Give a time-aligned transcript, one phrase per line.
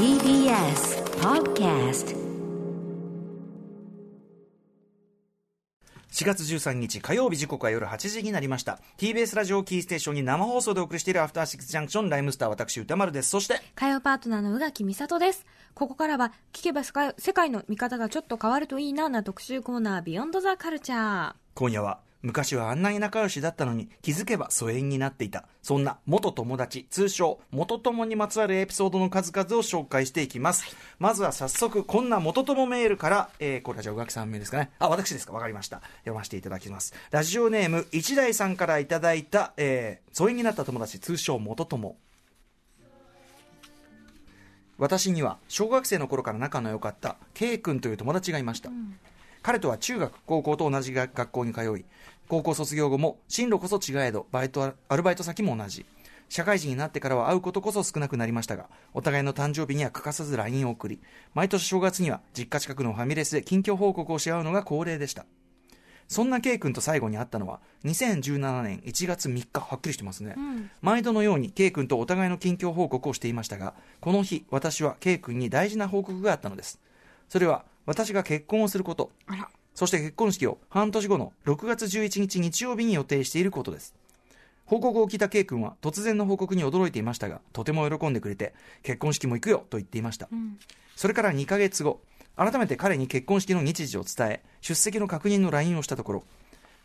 [0.00, 2.16] TBS Podcast
[6.10, 15.44] 4月13日火曜日時刻は夜8時になりました TBS ラジオキーステーションに生放送でお送りしているアフターシックスジャンクションライムスター私歌丸ですそして火曜パートナーの宇垣美里です。
[15.74, 21.34] ここからは聞けば世界世界の見方がちょっと変わるといいなな特集コーナービヨンドザカルチャー。
[21.54, 25.46] 今夜は昔はあんなに仲良しだったのに気づけば疎遠になっていた。
[25.62, 34.70] そんな元友達通称元友にまつわるエピソードの数々を紹介していきます、まずは早速こんな元友メールから、えーこれはじゃあ宇垣さん名ですかね。
[34.78, 35.32] あ私ですか。
[35.32, 35.80] わかりました。
[36.00, 36.94] 読ませていただきます。
[37.10, 41.96] ラジオネーム一大さんからいただいた、えー疎遠になった友達通称元友。
[44.76, 48.70] 私には小学生の頃から仲の良かった K 君という友達がいました、
[49.42, 51.84] 彼とは中学高校と同じが学校に通い
[52.28, 55.84] 高校卒業後も進路こそ違えどバイトアルバイト先も同じ。
[56.28, 61.00] 社会人になってからは会うことこそ少なくなりましたがお互いの誕生日には欠かさず LINE を送り
[61.34, 65.26] 毎年正月には実家近くのファミレスで近況報告をし合うのが恒例でした。
[66.06, 70.34] そんな K 君と最後に会ったのは2017年1月3日はっきりしてますね、
[70.82, 76.80] 毎度のように K 君とお互いの近況報告をしていましたがこの日私は K 君に大事な報告があったのです。
[77.28, 79.10] それは私が結婚をすること。
[79.74, 83.96] そして結婚式を半年後の6月11日日曜日に予定していることです。
[84.64, 90.28] 報告を聞いた K 君は突然の報告に驚いていましたがとても喜んでくれて結婚式も行くよと言っていました、
[90.94, 92.00] それから2ヶ月後
[92.36, 96.24] 改めて彼に結婚式の日時を伝え出席の確認の LINE をしたところ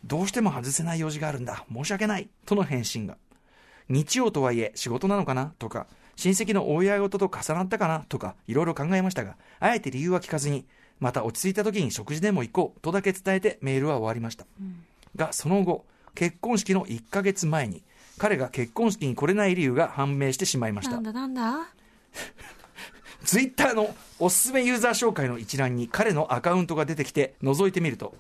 [0.06, 3.18] どうしても外せない用事があるんだ申し訳ないとの返信が。
[3.90, 10.66] 日曜とはいえ仕事なのかなとか親戚のお祝い事と重なったかなとかいろいろ考えましたがあえて理由は聞かずに
[11.00, 14.46] また落ち着いた時に食事でも行こうとだけ伝えてメールは終わりました、
[15.16, 17.84] がその後結婚式の1ヶ月前に
[18.18, 20.94] 彼が結婚式に来れない理由が判明してしまいました。
[20.94, 21.68] なんだなんだ？
[23.26, 28.14] ツイッターのおすすめユーザー紹介の一覧に彼のアカウントが出てきて覗いてみると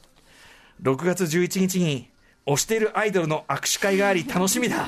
[0.81, 2.09] 6月11日に
[2.45, 4.87] 推しているアイドルの握手会があり楽しみだ。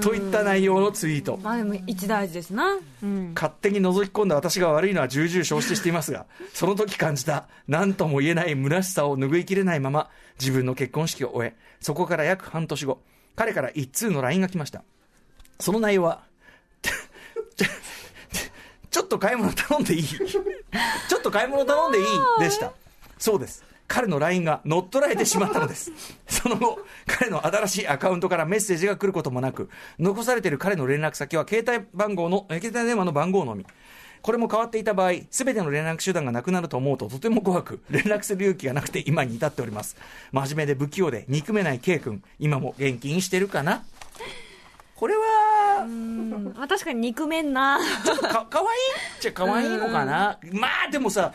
[0.00, 1.38] といった内容のツイート。
[1.42, 2.78] まあでも一大事ですな。
[3.02, 3.32] うん。
[3.34, 13.00] 勝手に覗き込んだ私が悪いのは重々承知していますが その時感じた何とも言えない虚しさを拭いきれないまま自分の結婚式を終えそこから約半年後
[13.36, 14.82] 彼から一通の LINE が来ました。
[15.58, 16.22] その内容は
[16.82, 17.66] ちょ
[18.90, 20.04] ちょっと買い物頼んでいい。
[20.04, 22.04] ちょっと買い物頼んでいい
[22.40, 22.72] でした。
[23.18, 25.92] そうです彼の LINE が乗っ取られてしまったのです。
[26.26, 33.66] その後彼の新しいアカウントからメッセージが来ることもなく残されている彼の連絡先は携帯番号のえ携帯電話の番号のみ。
[34.22, 39.96] これも変わっていた場合、すべての連絡手段がなくなると思うととても怖く、連絡する勇気がなくて今に至っております。
[40.30, 43.82] 真面目で不器用で憎めない K 君、今も元気にしてるかな？
[44.94, 45.84] これは、
[46.56, 47.80] あ確かに憎めんな。
[48.04, 49.18] ちょっとかかわいい？
[49.18, 51.34] っちゃかわいいのかな、まあでもさ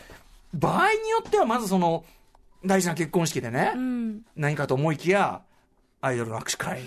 [0.54, 2.06] 場合によってはまずその
[2.64, 4.22] 大事な結婚式でね、うん。
[4.36, 5.42] 何かと思いきや
[6.00, 6.80] アイドルの握手会。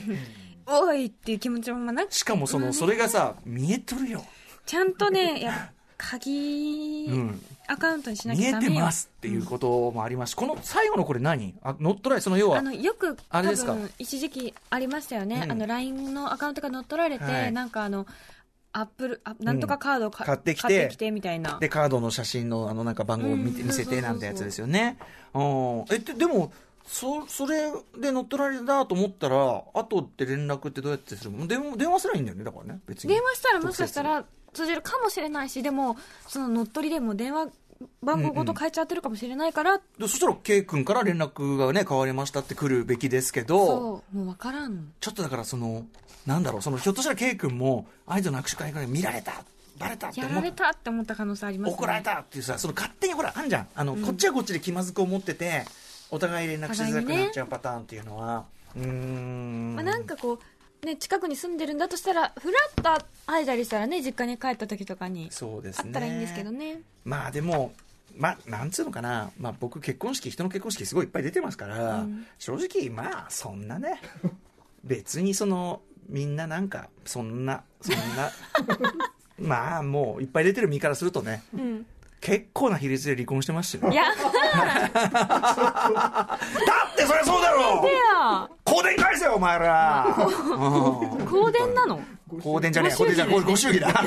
[0.67, 4.23] おいっていう気持ちもまあなしかもそのそれがさ見えとるよ、
[4.65, 8.71] ちゃんとね、いや、鍵うん、アカウントにしなき見えゃダメよ。
[8.73, 11.55] てますっていうこともありますしこの最後のこれ何？
[11.61, 13.73] あ乗っ取られその要はあのよく多あれですか？
[13.73, 15.51] 分一時期ありましたよね、うん。
[15.51, 17.51] あの LINE のアカウントが乗っ取られて、はい。
[17.51, 18.05] なんかあの
[18.73, 21.57] アップルあなんとかカードをか、買ってきてきてみたいな。
[21.59, 23.67] でカードの写真のあのなんか番号を見てうん。
[23.67, 24.97] 見せてなんてやつですよね。
[25.33, 25.85] うん。
[25.91, 26.53] えででも
[26.85, 31.47] そそれで乗っ取られたと思ったら後で連絡ってどうやってするの？
[31.47, 33.13] 電話電話すらいいんだよねだからね別に。
[33.13, 37.47] 電話したらもしかしたら通じるかもしれないしでもその乗っ取りでも電話
[38.03, 43.65] 番号ごと変えちゃってるかもしれないから、でそしたら K 君から連絡がね変わりましたって来るべきですけど。
[43.65, 44.17] そう。
[44.17, 44.93] もう分からん。
[44.99, 45.85] ちょっとだからその
[46.25, 49.43] なんだろうそのひょっとしたら K 君もアイドルの握手会から見られた
[49.77, 51.75] バレたって思っやられたって思った可能性ありますね。
[51.75, 53.67] 怒られたっていうさその勝手にほらあんじゃん。
[53.73, 55.65] あの、こっちはこっちで気まずく思ってて
[56.11, 58.45] お互い連絡しづらくなっちゃうパターンっていうのは、
[58.75, 59.75] うーん。
[59.75, 60.39] まあ、なんかこ
[60.83, 65.83] うね近くに住んでるんだとしたらフラッと会えたりしたらね実家に帰った時とかにそうですね。
[65.87, 66.81] あったらいいんですけどね。
[67.03, 67.73] まあでも
[68.15, 72.05] まあなんつうのかな、まあ、僕結婚式人の結婚式すごいいっぱい出てますから、
[72.37, 74.01] 正直まあそんなね。
[74.83, 78.29] 別にそのみんななんかそんなそんな。
[79.39, 81.41] まあもういっぱい出てる身からするとね。
[81.55, 81.85] うん。
[82.19, 83.89] 結構な比率で離婚してますよ。
[83.89, 84.91] いや だ
[86.91, 90.21] ってそりゃそうだろでや香典返せよお前ら、う
[91.23, 91.99] ん香典なの？
[92.41, 93.91] 香典じゃねえ、香典じゃねえ、ご祝儀だ。
[93.91, 94.03] 香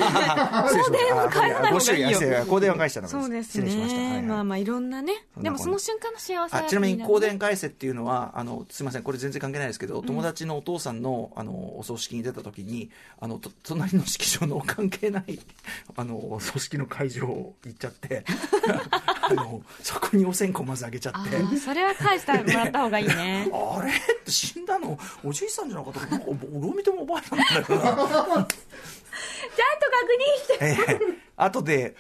[0.91, 4.23] 典は返さない方がいいよ香典は返したのそうです失礼しました。
[4.23, 5.13] まあまあいろんなね。
[5.37, 9.03] でもその瞬間の幸せはあちなみに香典返せっていうのはあのすみません。
[9.03, 12.91] これ全然関係ないですけど、友達のお父さんのあのお葬式に出た時に
[13.21, 15.39] あのと隣の式場の関係ない
[15.97, 18.25] あのお葬式の会場行っちゃって
[19.29, 21.19] あのそこにお線香まずあげちゃって。
[21.37, 23.49] ああ、それは返してもらった方がいいね。
[23.53, 23.91] あれ？
[23.91, 23.95] っ
[24.25, 24.99] て死んだの？
[25.25, 28.07] おじいさんじゃなかったかなんか俺を見てもおばあさんだよな。
[28.07, 28.57] ちゃんと確
[30.19, 30.59] 認して。
[30.61, 31.97] ええ後で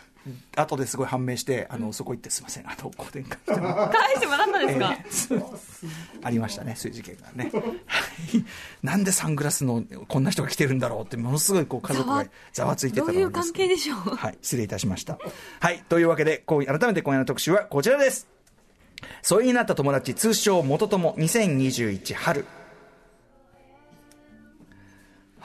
[0.57, 4.97] 後ですごい判明してあの、そこ行ってすみませんあの香典返してもらって返してもらったんですか、
[5.35, 7.51] ええありましたね、そういう事件がね。
[7.53, 8.45] はい
[8.83, 12.25] なんでサングラスのこんな人が来てるんだろうって、ものすごいこう家族が
[12.55, 14.17] ざわついてたどういう関係でしょう？
[14.17, 15.19] はい、失礼いたしました。
[15.61, 18.27] はい、というわけで、こう改めて今夜の特集はこちらです。
[19.21, 22.47] 疎遠になった友達、通称元友2021春。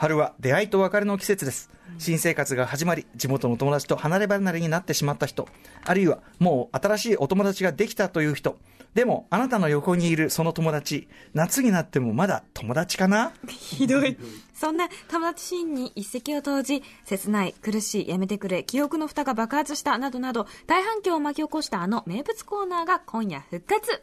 [0.00, 1.68] 春は出会いと別れの季節です。
[1.98, 5.46] 新生活が始まり、地元の友達と離れ離れになってしまった人、
[5.84, 8.56] あるいはもう新しいお友達ができたという人、
[8.94, 13.34] でもあなたの横にいるその友達、夏になってもまだ友達かな？
[13.46, 14.16] ひどい。
[14.54, 24.00] そんな友達シーンに一石を投じ、切ない、苦しい、やめてくれ、記憶の蓋が爆発した、などなど、大反響を巻き起こしたあの名物コーナーが今夜復活。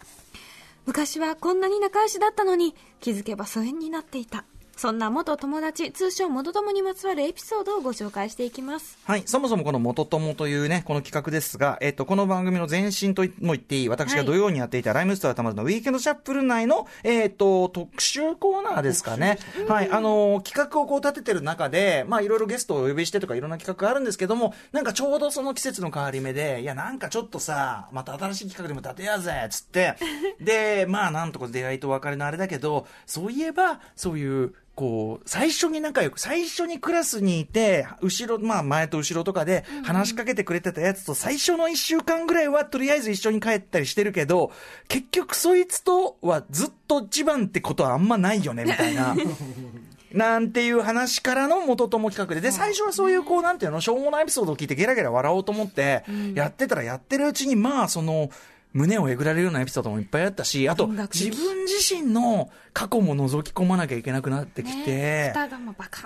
[0.86, 4.46] 昔はこんなに仲良しだったのに、気づけば疎遠になっていた。
[4.78, 9.00] そんな元友達、通称元友にまつわるエピソードをご紹介していきます。
[9.06, 9.24] はい。
[9.26, 19.40] そもそもこの元友というね、この企画ですが、えっ、と、この番組の前身とも言っていい、私が土曜にやっていたライムスターたまるのウィーケンドチャップル内の、えっ、と、特集コーナーですかね。
[19.68, 19.90] はい。
[19.92, 29.96] あのー企画をこう立ててる中で、まあ、いろいろゲストをお呼びしてとかいろんな企画があるんですけども、なんかちょうどその季節の変わり目で、いや、なんかちょっとさ、また新しい企画でも立てやぜ、つって、
[30.40, 44.52] で、まあ、なんとか出会いと別れのあれだけど、そういえば、そういう、こう、最初に仲良く、最初にクラスにいて、後ろ、まあ前と後ろとかで話しかけてくれてたやつと最初の一週間ぐらいはとりあえず一緒に帰ったりしてるけど、
[44.88, 49.16] 結局そいつとはずっと一番ってことはあんまないよね、みたいな。
[50.14, 58.30] なんていう話からの元友企画で、で、最初はそういう、こう、なんていうの、しょうもないエピソードを聞いてゲラゲラ笑おうと思って、やってたらやってるうちに、まあ、その、
[58.78, 65.34] 胸をえぐられるようなエピソードもいっぱいあったし、あと、自分自身の過去も覗き込まなきゃいけなくなってきて、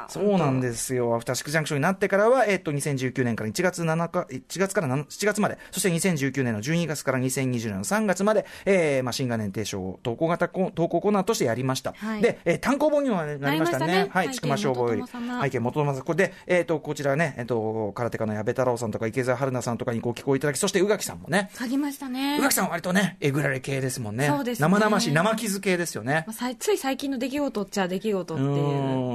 [0.08, 1.14] そうなんですよ。
[1.14, 11.94] アフターシックスジャンクションになってからは、えっと、2019年から1月7日、1月から7 7月まで、そして2019年の12月から2020年の3月まで、えー、まあ、新概念提唱投稿型コ投稿コーナーとしてやりました。
[11.98, 13.86] はいで、えー単行本にもなりましたね。
[13.86, 15.04] たねはい、つくま消防より。
[15.04, 16.02] 背景元友様背景元友様。
[16.04, 22.38] これで、えっ、と、こちらね、えっ、と、空手家の矢部太郎さんとか池澤春菜さんとかにご寄稿いただき、そして宇垣さんもね、書きましたね。
[22.38, 24.28] 宇垣さんは割とね、えぐられ系ですもんね。
[24.28, 26.25] そうですね生々しい、生傷系ですよね。
[26.28, 28.50] まあつい最近の出来事っちゃ出来事っていう。
[28.50, 28.58] う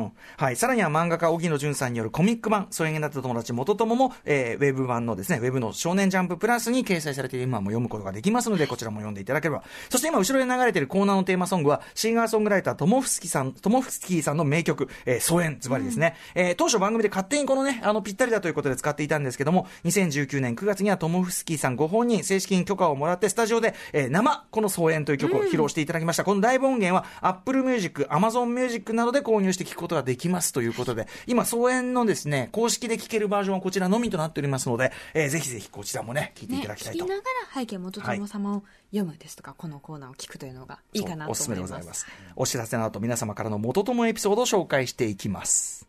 [0.00, 0.56] んはい。
[0.56, 9.62] さらには漫画家、荻野淳さんによるコミック版、疎遠になった友達、元友も、えーウェブ版のですね、ウェブの少年ジャンププラスに掲載されている今も読むことができますので、こちらも読んでいただければ。
[9.90, 16.16] そして今、後ろで流れているコーナーのテーマソングは、シンガーソングライター、トモフスキさん、トモフスキーさんの名曲、えー、疎遠、ズバリですね。
[16.34, 26.24] えー当初番組で勝手にこのね、あの、ぴったりだということで使っていたんですけども、2019年9月にはトモフスキーさんご本人、正式に許可をもらって、スタジオで、えー生、この疎遠という曲を披露していただきました。
[26.24, 37.04] このライブ音源は、Apple Music、Amazon Music などで購入して聴くことができますということで、今、疎遠のですね、公式で聴けるバージョンはこちらのみとなっておりますので、えーぜひぜひこちらもね、聴いていねただきたいと。
[37.04, 41.40] 聞きながら背景元友様を読むですとか、このコーナーを聞くというのがいいかなと思います。
[41.40, 42.06] おすすめでございます。
[42.36, 45.86] お知らせの後、皆様からの元友エピソードを紹介していきます。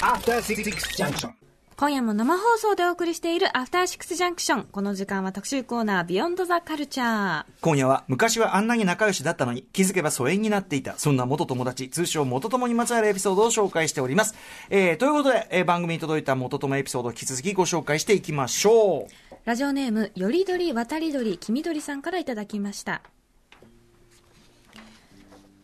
[0.00, 0.64] After Six
[0.96, 1.45] Junction.
[1.78, 4.64] 今夜も生放送でお送りしているアフターシックスジャンクション。
[4.64, 7.44] この時間は特集コーナービヨンドザカルチャー。
[7.60, 14.34] 今夜は昔はあんなに仲良しだったのに気づけば疎遠になっていたそんな元友達通称元友にまつわるエピソードを紹介しております、
[14.70, 19.06] えー、ということで、えー番組に届いた元友エピソードを引き続きご紹介していきましょう
[19.44, 23.02] ラジオネーム、よりどり渡り鳥黄緑さんからいただきました。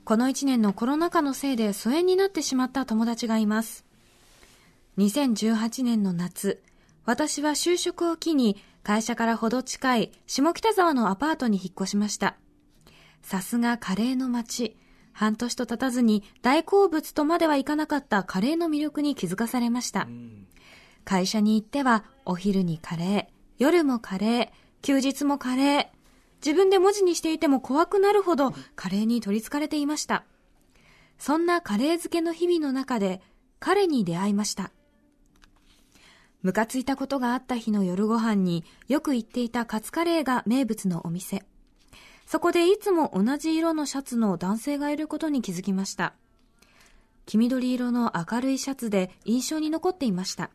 [0.05, 3.85] この1年のコロナ禍のせいで疎遠になってしまった友達がいます。
[4.99, 6.63] 2018年の夏、
[7.07, 12.37] 私は就職を機に会社からほど近い下北沢のアパートに引っ越しました。
[13.23, 14.77] さすがカレーの街。
[15.15, 20.09] 半年と経たずに大好物とまではいかなかったカレーの魅力に気づかされました。
[21.05, 23.27] 会社に行ってはお昼にカレー、
[23.59, 24.49] 夜もカレー、
[24.83, 25.87] 休日もカレー。
[26.45, 30.25] 自分で文字にしていても怖くなるほどカレーに取り憑かれていました。
[31.19, 33.23] そんなカレー漬けの日々の中で
[33.61, 34.73] 彼に出会いました。
[36.43, 41.45] ムカついたことがあった日の夜ご飯によく行っていたカツカレーが名物のお店。
[42.27, 46.15] そこでいつも同じ色のシャツの男性がいることに気づきました。
[47.27, 50.51] 黄緑色の明るいシャツで印象に残っていました。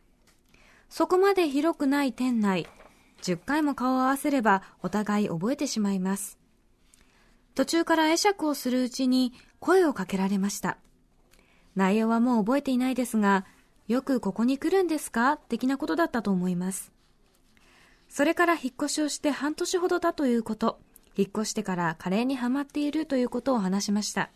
[0.90, 2.66] そこまで広くない店内、
[3.22, 6.38] 10回も顔を合わせればお互い覚えてしまいます。
[7.54, 10.78] 途中から会釈をするうちに声をかけられました。
[11.74, 13.46] 内容はもう覚えていないですが、
[13.88, 15.38] よくここに来るんですか？
[15.48, 16.92] 的なことだったと思います。
[18.08, 20.78] それから引っ越しをして半年ほどだということ、
[21.16, 24.30] 引っ越してからカレーにハマっているということを話しました。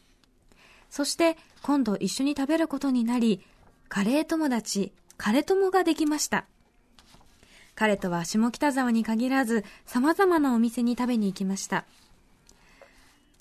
[0.90, 3.40] そして今度一緒に食べることになり、
[3.88, 6.46] カレー友達、カレ友ができました。
[7.74, 11.84] 彼とは下北沢に限らず様々なお店に食べに行きました。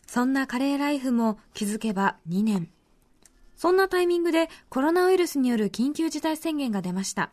[0.08, 2.70] そんなカレーライフも気づけば2年。
[3.62, 7.30] そんなタイミングでコロナウイルスによる緊急事態宣言が出ました。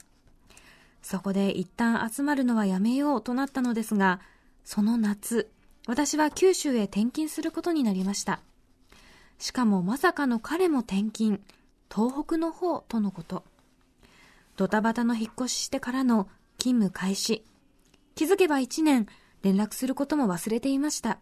[1.01, 4.21] そこで一旦集まるのはやめようとなったのですが、
[4.63, 5.49] その夏、
[5.87, 8.41] 私は九州へ転勤することになりました。
[9.39, 11.41] しかもまさかの彼も転勤、
[11.91, 13.43] 東北の方とのこと。
[14.59, 17.43] ドタバタの引っ越ししてからの勤務開始。
[18.17, 19.07] 気づけば1年、
[19.41, 21.21] 連絡することも忘れていました。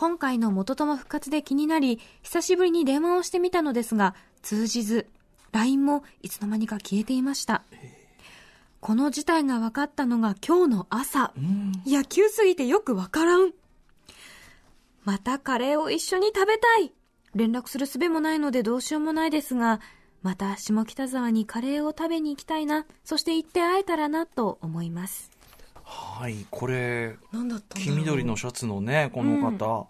[0.00, 5.06] 今回の元友復活で気になり、久しぶりに電話をしてみたのですが、通じず、
[5.52, 7.64] LINE もいつの間にか消えていました。
[8.80, 11.34] この事態が分かったのが今日の朝。
[11.84, 13.52] いや、急すぎてよくわからん。
[15.04, 16.94] またカレーを一緒に食べたい。
[17.34, 19.82] 連絡する術もないのでどうしようもないですが、
[20.22, 25.30] また下北沢にカレーを食べに行きたいな、そして行って会えたらなと思います。
[25.90, 29.88] はい、これ、なんだった黄緑のシャツのね、この方、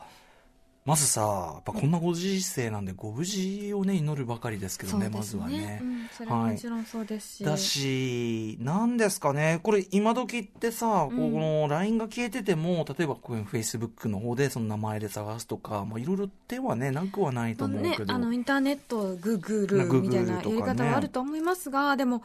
[0.86, 5.82] まずさ、やっぱこんなご時世なんで、ご無事をね、祈るばかりですけどね、まずはね。
[5.82, 7.44] うん、はもちろんそうですし。
[7.44, 18.14] だし、なんですかね、これ、今時ってさ、この LINE が消えてても、例えばこういう Facebook の方でその名前で探すとか、まあ、いろいろ手はね、なくはないと思うねけ、ど。
[18.14, 22.22] あのインターネット、グーグルみたいなやり方はあると思いますが、でも、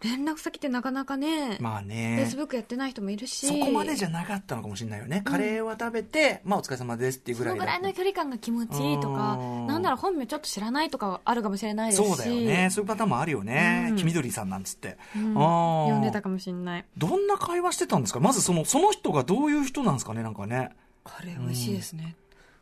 [0.00, 2.24] 連絡先ってなかなかね、まあね。
[2.24, 5.22] Facebook やってない人もいるし、そこまでじゃなかったのかもしれないよね。
[5.24, 12.68] カレーは食べて、まあお疲れ様ですっていうぐらいだそのぐらいの距離感が気持ちいいとかうん、なんだろう、本名ちょっと知らないとかあるかもしれないですし、そうだよね。
[12.70, 13.88] そういうパターンもあるよね。
[13.90, 14.96] うん黄緑さんなんつって。
[15.16, 16.84] うん呼んでたかもしれない。
[16.96, 18.20] どんな会話してたんですか？
[18.20, 20.22] まずその、その人がどういう人なんですかね？
[20.22, 20.70] なんかね。
[21.04, 22.14] カレー美味しいですね。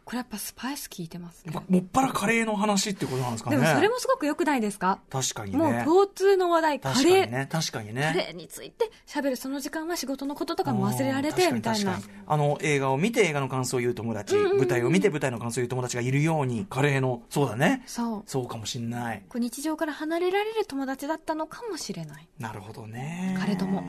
[0.06, 1.52] これやっぱスパイス効いてますね。
[1.68, 5.00] もっぱらカレーの話ってことなんですかねでもそれもすごく良くないですか？
[5.10, 5.58] 確かにね。
[5.58, 7.00] もう共通の話題、カレー。
[7.00, 7.48] 確かにね。
[7.50, 8.12] 確かにカね。
[8.14, 11.98] レーについて喋るその時間は仕事のこととかも忘れられて、みたいな
[12.28, 17.82] あの、映画を見て映画の感想を言う友達、舞台を見て舞台の感想を言う友達がいるように、カレーの、そうだね。
[17.86, 18.22] そう。
[18.26, 19.24] そうかもしんない。
[19.28, 22.28] こう日常から離れられる友達だったのかもしれない。
[22.38, 23.36] なるほどね。
[23.40, 23.82] 彼とも。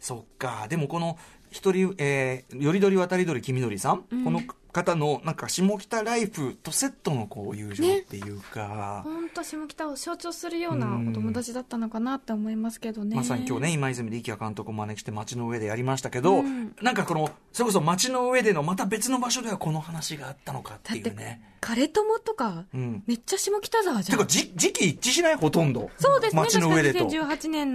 [0.00, 0.66] そっか。
[0.68, 1.16] でもこの、
[1.52, 4.42] 一人、えー、よりどり渡りどり黄緑さん、この
[4.74, 13.16] 方の、なんか、下北ライフとセットのこう、友情っていうか、本当下北を象徴するようなお友達だったのかなって思いますけどね。
[13.16, 23.02] まさに今日ね、今泉力也監督を招きして街の上でやりましたけど、うんなんかこの、それこそ街の上でのまた別の場所ではこの話があったのかっていうね。、カレ友とか、うん。
[23.06, 24.18] めっちゃ下北沢じゃん。
[24.18, 25.36] てか、じ、時期一致しない？
[25.36, 25.88] ほとんど。
[25.98, 26.42] そうですね。
[26.42, 27.06] 街の上でと。
[27.06, 27.74] 確か2018年うん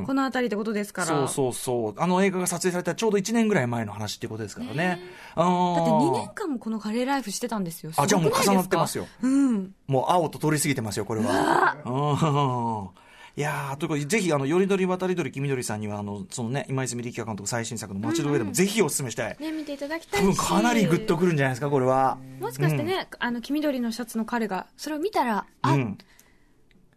[0.00, 1.06] のこの辺りってことですから。
[1.06, 1.94] そうそうそう。
[1.96, 5.00] あの映画が撮影されたちょうど1年ぐらい前の話っていうことですからね。
[5.34, 7.92] あーだって2年間もこのカレーライフしてたんですよ。
[7.96, 9.74] あじゃあもう重なってますよかうん。
[9.86, 11.76] もう青と通り過ぎてますよ、これは。
[11.84, 13.02] うん
[13.34, 19.36] いやー、ということで、ぜひ、あの、よりどり渡りどり黄緑さんには、あの、そのね、今泉力也監督最新作の街の上でもぜひお勧めしたい。
[19.40, 20.22] ね、見ていただきたいし。
[20.22, 22.18] 多分かなりグッとくるんじゃないですか、これは。
[22.40, 25.96] もしかしてね、あの、黄緑のシャツの彼が、それを見たら、あ、うん。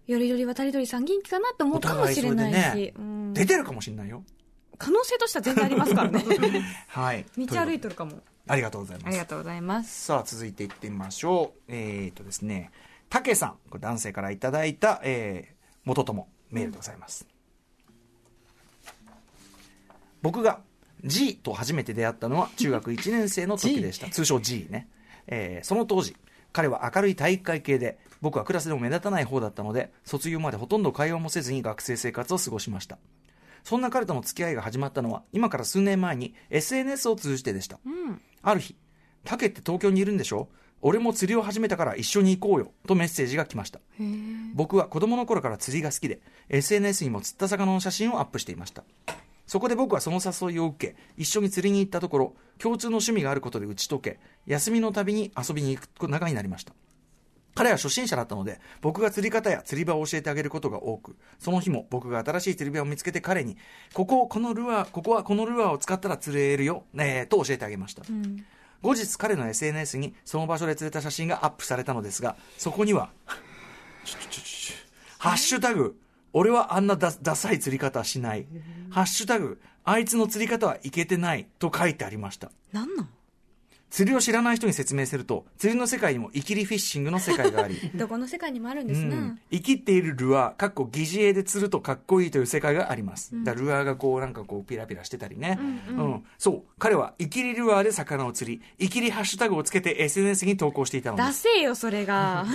[0.08, 2.58] よりどり渡りどりさん元気かなって思うかもしれないし。
[2.76, 4.22] ねうん出てるかもしれないよ。
[4.78, 6.24] 可能性としては全然ありますからね。
[6.88, 7.26] はい。
[7.38, 8.20] 道歩いとるかも。
[8.48, 9.26] ありがとうございますありが。
[9.26, 10.06] とうございます。
[10.06, 11.60] さあ、続いていってみましょう。
[11.68, 12.72] えー、とですね、
[13.10, 17.28] たけさん、これ男性からいただいた、えー、元友、メールでございます。
[20.22, 20.60] 僕が
[21.04, 24.10] G と初めて出会ったのは中学1年生の時でした。
[24.10, 24.90] 通称 G ね。
[25.28, 26.16] えーその当時、
[26.52, 32.98] 彼は明るい体育会系で、僕はクラスでも目立たない方だったので、卒業までほとんど会話もせずに学生生活を過ごしました。
[33.66, 37.80] そんな彼との付き合いが始まったのは、今から数年前に SNS を通じてでした。
[37.86, 38.22] うん。
[38.48, 38.76] ある日、
[39.24, 40.50] タケって東京にいるんでしょ
[40.84, 43.80] 俺も釣りを始めたから一緒に行こうよ、とメッセージが来ました。
[44.54, 48.84] 僕は子供の頃から釣りが好きで、SNS にも釣った魚の写真をアップしていました。
[49.48, 56.74] そこで僕はその誘いを受け、一緒に釣りに行ったところ、共通の趣味があることで打ち解け、休みのたびに遊びに行く仲になりました。
[57.56, 63.58] 彼は初心者だったので、僕が釣り方や釣り場を教えてあげることが多く、その日も僕が新しい釣り場を見つけて彼に、
[63.94, 68.04] ここをこのルアー、ここはこのルアーを使ったら釣れるよ、ねえと教えてあげました。
[68.08, 68.46] うん。
[68.82, 73.10] 後日彼の SNS にその場所で釣れた写真がアップされたのですがそこには
[75.18, 75.98] ハッシュタグ、
[76.34, 78.46] 俺はあんなダダサい釣り方はしない。
[78.92, 82.52] ハッシュタグ、あいつの釣り方はいけてないと書いてありました。
[82.74, 83.10] なんなん？
[83.96, 93.32] 釣りを知らない人に説明すると、釣りの世界にもイキリフィッシングの世界があり、 どこの世界にもあるんですな、うん、生きているルアー、かっこ疑似餌で釣るとかっこいいという世界があります。
[93.46, 95.58] だからルアーがこうなんかこうピラピラしてたりね。
[95.92, 96.64] うんそう。
[96.78, 101.44] 彼はイキリルアーで魚を釣り、イキリハッシュタグをつけて SNS に投稿していたのでダす。
[101.44, 102.46] セーよそれが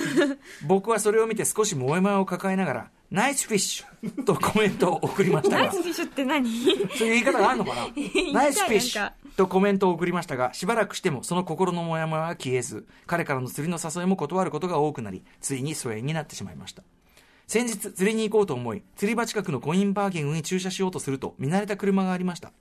[0.67, 6.49] 僕はそれを見て少し萌え前を抱えながら、ナイスフィッシュとコメントを送りましたがナイス、フィッシュって何？
[6.49, 7.89] そういう言い方があるのかな？
[8.33, 16.85] ナイスフィッシュとコメントを送りましたが、しばらくしてもその心のモヤモヤは消えず、彼からの釣りの誘いも断ることが多くなり、ついに疎遠になってしまいました。
[17.49, 22.53] 先日釣りに行こうと思い、釣り場近くのコインパーキングに駐車しようとすると、見慣れた車がありました。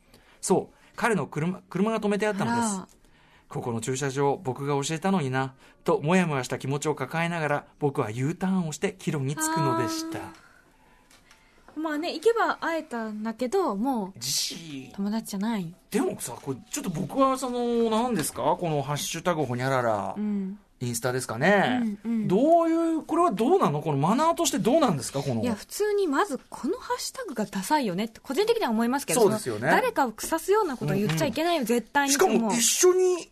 [0.41, 2.98] そう、彼の車、車が止めてあったのです。
[3.49, 10.19] ここの駐車場、僕が教えたのにな、と、もやもやした気持ちを抱えながら、僕は U ターンをして帰路に着くのでした。
[11.75, 14.19] まあね行けば会えたんだけどもう
[14.93, 15.73] 友達じゃない。
[15.89, 18.57] でもさ、これちょっと僕はその、何ですか？
[18.59, 20.59] このハッシュタグほにゃらら、うん。
[20.81, 22.27] インスタですかね、うんうん。
[22.27, 23.81] どういう、これはどうなの？
[23.81, 25.21] このマナーとしてどうなんですか？
[25.21, 25.41] この。
[25.41, 29.61] いや普通にまずこのハッシュタグがダサいよねって個人的には思いますけどそうですよね。
[29.61, 33.29] の誰かを腐すようなことを言っちゃいけないよ、絶対にしかも一緒に、い、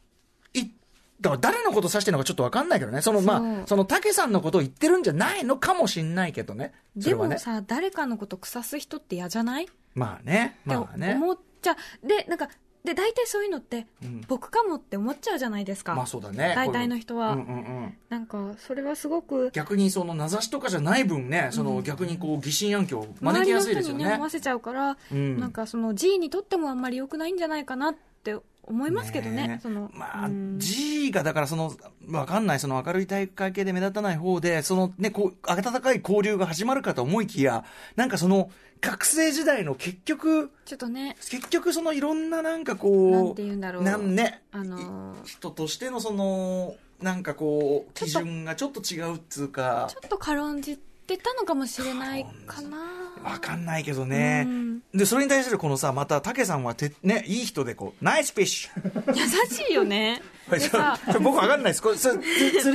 [1.32, 3.02] だから誰のこと指してるのかちょっとわかんないけどね。
[3.02, 6.74] その、まあ、その竹さんのことを言ってるんじゃないのかもしんないけどね。
[7.00, 7.38] そでも。
[7.38, 9.66] さ誰かのこと腐す人って嫌じゃない？
[9.66, 10.60] っまあね。
[10.68, 11.14] てまあね。
[11.16, 12.50] 思っちゃうでなんか
[12.86, 16.54] で大体そういうのって、ん僕かもって思っちゃうじゃないですか、まあそうだね。
[16.56, 17.98] 大体の人はうんうんうん。
[18.08, 24.24] なんかそれはすごく逆にその名指しとかじゃない分ね、その逆にこう疑心暗鬼を招周りのきやすいですよね人にね思。
[24.24, 29.60] わせちゃうから、うんなんかその G にとってもあんまり良くないんじゃないかなって思いますけどねね。
[29.64, 30.60] そのまあう、ん。
[30.60, 31.74] G がだからその、
[32.10, 37.64] わかんない、その明るい体育会系で目立たない方で、そのね、こう、温かい交流が始まるかと思いきや、
[37.96, 43.84] なんかその、学生時代の結局、ちょっとね結局そのいろんななんかこう、なんて言うんだろう。
[43.84, 49.88] なんね、あのー人としてのその、なんかこう、基準がちょっと違うっつうか。
[49.90, 52.78] ち、ょっと軽んじてたのかもしれないかな。
[53.24, 54.44] わかんないけどね。
[54.46, 54.80] うん。
[54.94, 60.22] で、それに対するこのさ、また、竹さんはて、ね、いい人でこう、ナイスフィッシュ優しいよね。
[61.22, 61.82] 僕わかんないです。
[61.82, 62.20] これ、釣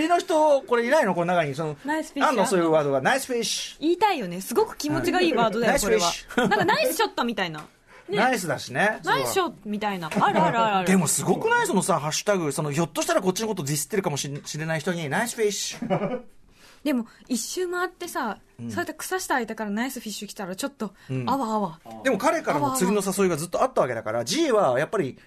[0.01, 1.15] りの人、これいないの？
[1.15, 4.41] この中に、その、ナイスフィッシュあんのそういうワードが、ナイスフィッシ言いたいよね。
[4.41, 6.13] すごく気持ちがいいワードだよこれは。
[6.37, 7.61] なんかナイスショットみたいな。
[8.11, 8.17] ュ。
[8.17, 9.01] ナイスだしね。
[9.05, 10.09] ナイスショットみたいな。
[10.09, 10.89] あるあるあるある。
[10.89, 11.67] でもすごくない？
[11.67, 16.21] そのさ、ハッシュタグ、その、ひょっとしたらこっちのことディスってるかもしれない人に、ナイスフィッシュ。
[16.85, 20.93] でも一周回ってさ、そうやって腐した相手からナイスフィッシュ来たらちょっと、
[21.27, 21.81] あわあわ。
[22.05, 25.19] でも彼からの釣りの誘いがずっとあったわけだから、G はやっぱり、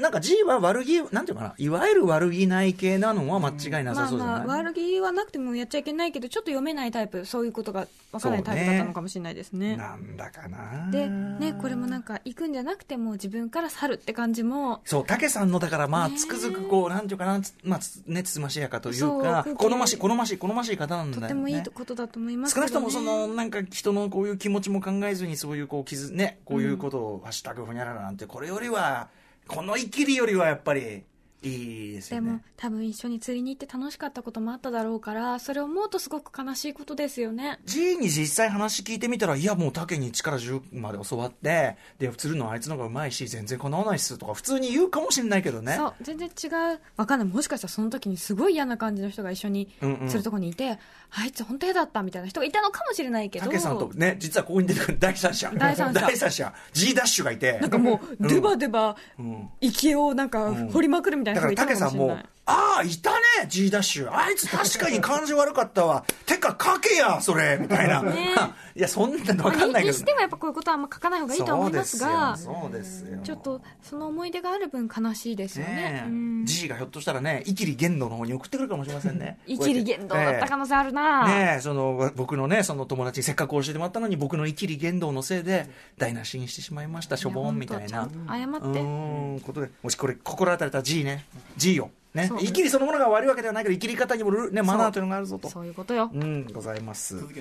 [0.00, 9.76] なんか G は悪気、なんていうのかな、いわゆる悪気ない系なのは間違いなまあさそうじゃない、まあ悪気はなくてもやっちゃいけないけどちょっと読めないタイプそういうことが分からないタイプだったのかもしれないですね。
[9.76, 10.90] なんだかな。
[10.90, 21.28] でねこれもなんか行くんじゃなくても自分から去るって感じもそう、竹さんの、だからまあ、つくづくこう、なんていうかな、つまあ、つね、つつましやかというか好ましい、好ましい、好ましい方なんだよね。
[21.28, 29.08] とてもいいことだと思いますね、なくともその、なんか人のこういう気持ちも考えずに、そういうこう、傷、ね、こういうことを、ハッシュタグほにゃららなんて、これよりは、
[29.48, 31.04] この生きりよりはやっぱり、
[31.42, 32.40] いいですでも。
[32.56, 45.76] 多分一緒に釣りに行って楽しかったこともあっただろうからそれを思うとすごく悲しいことですよね G に実際話聞いてみたら、いや、もう竹に力10まで教わって、で、釣るのはあいつの方がうまいし、全然かなわないっすとか、普通に言うかもしれないけどね。
[45.76, 50.78] そう全然違うわかんないもしかしたらその時にすごい嫌な感じの人が一緒にうんうんするとこにいて、
[51.10, 55.52] あいつ本当嫌だったみたいな人がいたのかもしれないけど竹さんとね、実はここに出てくる第三者。
[55.54, 56.52] 第三者第三者。
[56.72, 57.58] G ダッシュがいて。
[57.60, 62.18] なんかもうデバデバん池をなんか掘りまくるみたいだなたいなだから、たけさんも
[62.50, 64.10] ああ、いたね、G ダッシュ。
[64.10, 66.04] あいつ確かに感じ悪かったわ。
[66.24, 68.02] てか、書けや、それ、みたいな。
[68.02, 68.30] ね
[68.74, 69.92] いや、そんなのわかんないけど。
[69.92, 72.60] にしてもやっぱこういうことはあんま書かない方がいいとは思いますがそうですよ。
[72.62, 73.18] そうですよ。
[73.22, 79.38] ちょっとその思い出がある分悲しいですよねね G がひょっとしたらね、イキリ言動の方に送ってくるかもしれませんね。
[79.46, 87.88] イキリ言動だった可能性あるな、ねえ、その、僕のね、その友達にせっかく教えてもらったのに、僕のイキリ言動のせいで、台無しにしてしまいました、しょぼんみたいな。
[87.88, 91.26] 謝うってーん、ことで、もしこれ、心当たれた G ね。
[91.56, 91.90] G よ。
[92.14, 92.36] ねそ。
[92.36, 95.48] うイキリそのものが悪いわけではないけど、イキリ方にもルね、マナーというのがあるぞと。
[95.48, 97.16] そういうことようん、ございます。
[97.16, 97.32] 続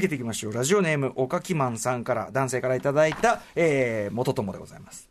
[0.00, 0.52] けていきましょう。
[0.52, 5.08] ラジオネーム、おかきまんさんから、男性からいただいた、えー、元友でございます。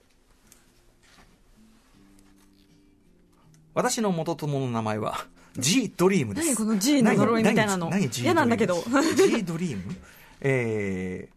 [3.74, 5.26] 私の元友の名前は、
[5.58, 6.48] G ドリームです。
[6.48, 7.92] 何この G の呪いみたいなの？
[8.22, 8.76] 嫌なんだけど
[9.16, 9.96] G ドリーム？
[10.42, 11.30] え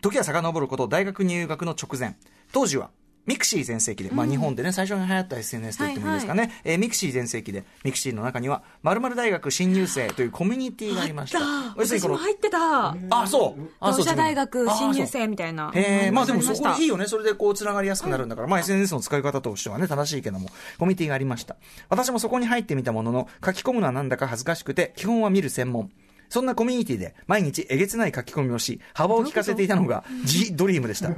[0.00, 2.16] ー、時は遡ること、大学入学の直前。
[2.52, 2.90] 当時は、
[3.26, 11.38] mixi 全盛期で、まあ日本でね、最初に流行った SNS と言ってもいいですかね、えー mixi 全盛期で、 mixi の中には、〇〇大学新入生というコミュニティがありました。
[11.76, 12.96] 要するにこの私も入ってた。
[13.10, 13.70] あ、そう。
[13.80, 15.06] あ、そう同志社大学新入。
[15.06, 15.70] 生みたいな。
[15.74, 17.06] へえ、まあでもそこいいよね。
[17.06, 21.56] それでこう、つながりやすくなるんだから、まあ SNS の使い方としてはね、正しいけども、コミュニティがありました。
[21.88, 25.90] 私もそこに入ってみたものの、書き込むのはなんだか恥ずかしくて、基本は見る専門。
[26.34, 31.10] そんなコミュニティで毎日えげつない書き込みをし、幅を利かせていたのが G ドリームでした。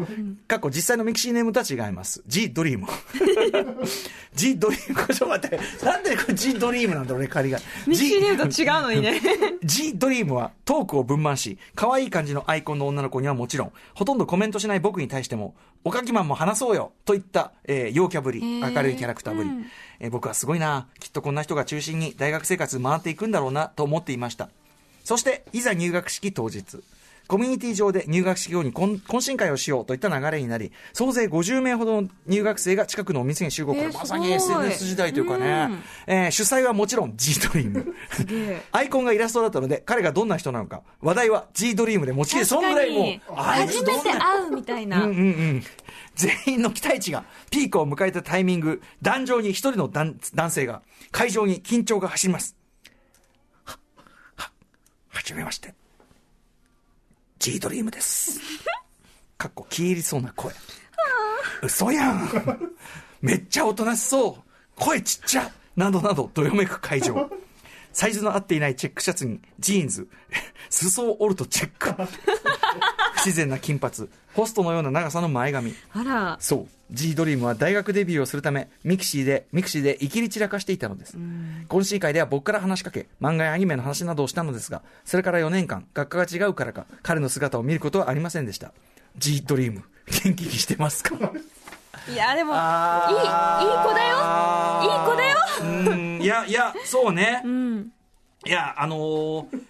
[0.46, 2.22] 過去実際のミクシーネームとは違います。
[2.26, 2.86] G ドリーム。
[4.36, 5.06] G ドリーム。
[5.06, 5.58] ちょっと待って。
[5.86, 7.58] なんでこれ G ドリームなんだ俺仮が。
[7.86, 9.22] ミクシーネームと違うのにね。
[9.64, 19.66] G ドリームはトークを分満し、可愛い感じのアイコンの女の子にはもちろん、ほとんどコメントしない僕に対しても、おかきマンも話そうよといった、えー陽キャぶり、明るいキャラクターぶり、うん
[19.98, 24.50] えー僕はすごいな、きっとこんな人が中心に大学生活回っていくんだろうなと思っていました。
[25.06, 26.80] そして、いざ入学式当日。
[27.28, 33.74] コミュニティ上で入学式後に懇懇親会をしようといった流れになり、総勢50名ほどの入学生が近くのお店に集合。
[33.74, 35.70] これえーまさに SNS 時代というかね、
[36.08, 37.94] えー主催はもちろん G ドリーム。
[38.72, 45.04] アイコンがイラストだったので、彼がどんな人なのか、話題は G ドリームで持ちきり、そんぐらいもう、初めて会うみたいな。
[45.04, 45.62] うんうんうん。
[46.16, 52.56] 全員の期待値がピークを迎えたタイミング、壇上に一人の男男性が、会場に緊張が走ります。
[55.16, 55.74] は、じめまして。
[57.38, 58.38] G ドリームです。
[59.38, 60.52] かっこ気入りそうな声。
[61.62, 62.28] 嘘やん。
[63.22, 64.42] めっちゃおとなしそう。
[64.76, 65.50] 声ちっちゃ。
[65.74, 67.30] などなど、どよめく会場。
[67.92, 70.06] サイズの合っていないチェックシャツにジーンズ、
[70.68, 71.94] 裾を折るとチェック。
[73.26, 75.74] 不自然な金髪、ホストのような長さの前髪。
[75.92, 76.36] あら。
[76.38, 76.66] そう。
[76.92, 81.16] G ドリームは大学デビューをするため、ミクシーで、ミクシーでイキり散らかしていたのです。
[81.68, 88.72] 懇親会では僕から話しかけ、漫画やアニメの話などをしたのですが、それから4年間、学科が違うからか、彼の姿を見ることはありませんでした。
[89.18, 89.82] G ドリーム、
[90.24, 91.16] 元気にしてますか？
[92.08, 94.16] いや、でも、いい、いい子だよ。
[94.82, 95.36] いい子だよ。
[95.90, 97.42] うん、いや、いや、そうね。
[97.44, 97.90] うん。
[98.46, 99.62] いや、あのー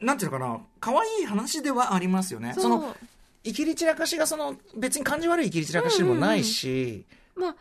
[0.00, 2.54] なんていうのかな、可愛い話ではありますよね。
[2.58, 2.94] その、
[3.42, 7.56] いきり散らかしが、その、別に感じ悪いいきり散らかしでもないし、まあ、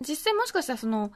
[0.00, 1.10] 実際もしかしたらその、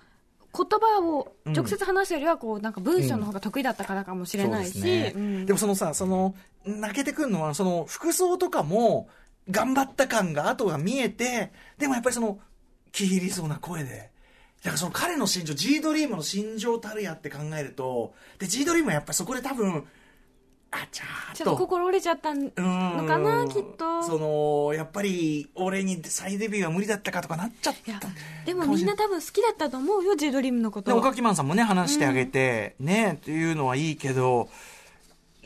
[0.53, 5.13] 言葉を直接話すよりは、こう、なんか文章の方が得意だったからかもしれないし、ですね。
[5.15, 5.47] うん。
[5.47, 9.09] でもそのさ、その、泣けてくるのは、その、服装とかも、
[9.49, 12.41] 頑張った感が、後が見えて、でもやっぱりその、
[12.91, 14.11] 気入りそうな声で。
[14.65, 19.87] だからその彼の心情、G ドリームの心情たるやって考えると、で、G ドリームはやっぱりそこで多分、
[20.83, 21.37] あちゃーっと。
[21.37, 24.03] ちょっと心折れちゃったののかな、きっと。
[24.03, 28.09] その、やっぱり、俺に再デビューは無理だったかとかなっちゃった。
[28.45, 31.03] でもみんな多分好きだったと思うよ、ジェドリームのこで、おと。
[31.03, 34.49] かきマンさんもね、話してあげて、ね、っていうのはいいけど、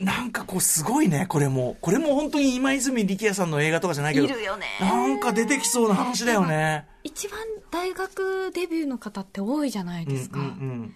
[0.01, 1.77] なんかこうすごいね、これも。
[1.81, 4.27] これも本当に今泉力也さんの映画とかじゃないけど。
[4.27, 6.87] いるよねなんか出てきそうな話だよね。
[7.05, 7.39] 一番
[7.71, 10.39] 大学デビューの方って多いじゃないうんうんですか。
[10.39, 10.95] うん。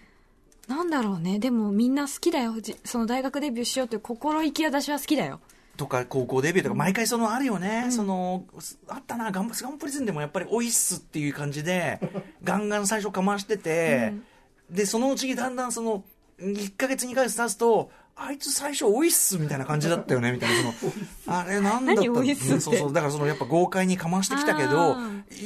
[0.67, 1.39] なんだろうね。
[1.39, 2.59] でもみんな好きだよ。
[2.59, 5.39] じその大学デビューしようという心意気私は好きだよ。
[5.77, 7.87] とか、高校デビューとか、毎回そのあるよね。
[7.89, 8.45] その、
[8.87, 11.99] あったな、ガンガンプリズンでもやっぱりオイッスっていう感じで、
[12.43, 14.13] ガンガン最初かましてて、
[14.69, 16.03] で、そのうちにだんだんその、
[16.39, 20.93] 1ヶ月2ヶ月経つと、あいつ最初オイッスみたいな感じだったよね、みたいな、その、
[21.27, 22.09] あれなんだったって。
[22.09, 24.99] うんそうそう、だからそのやっぱ豪快にかましてきたけどあ、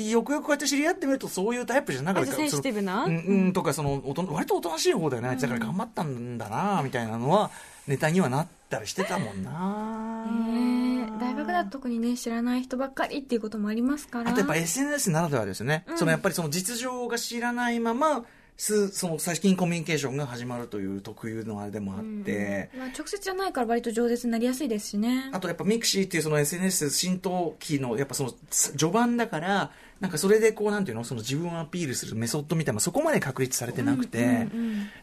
[0.10, 2.32] よくよくこうやって知り合ってみるとそういうタイプじゃなかった。
[2.32, 3.06] あセンシティブな？
[3.06, 7.50] うん、うん、とか、その、おと割とおとなしい方だよね、あいつだから頑張ったんだな、みたいなのは、
[7.88, 10.28] ネタにはなったりしてたもんな。
[10.54, 14.30] へえ大学だと特にね、知らない人ばっかりっていうこともありますから。
[14.30, 18.24] あとやっぱ SNS ならではですよね、そのやっぱりその実情が知らないまま、
[18.60, 25.30] すその最近コミュニケーションが始まるという特有のあれでもあって、まあ、直接じゃないから割と饒舌になりやすいですしね。
[25.32, 34.48] あとやっぱミクシーっていうその SNS 浸透期のやっぱその序盤だから、なんかそれでこうなんていうのその自分をアピールするメソッドみたいなそこまで確立されてなくて、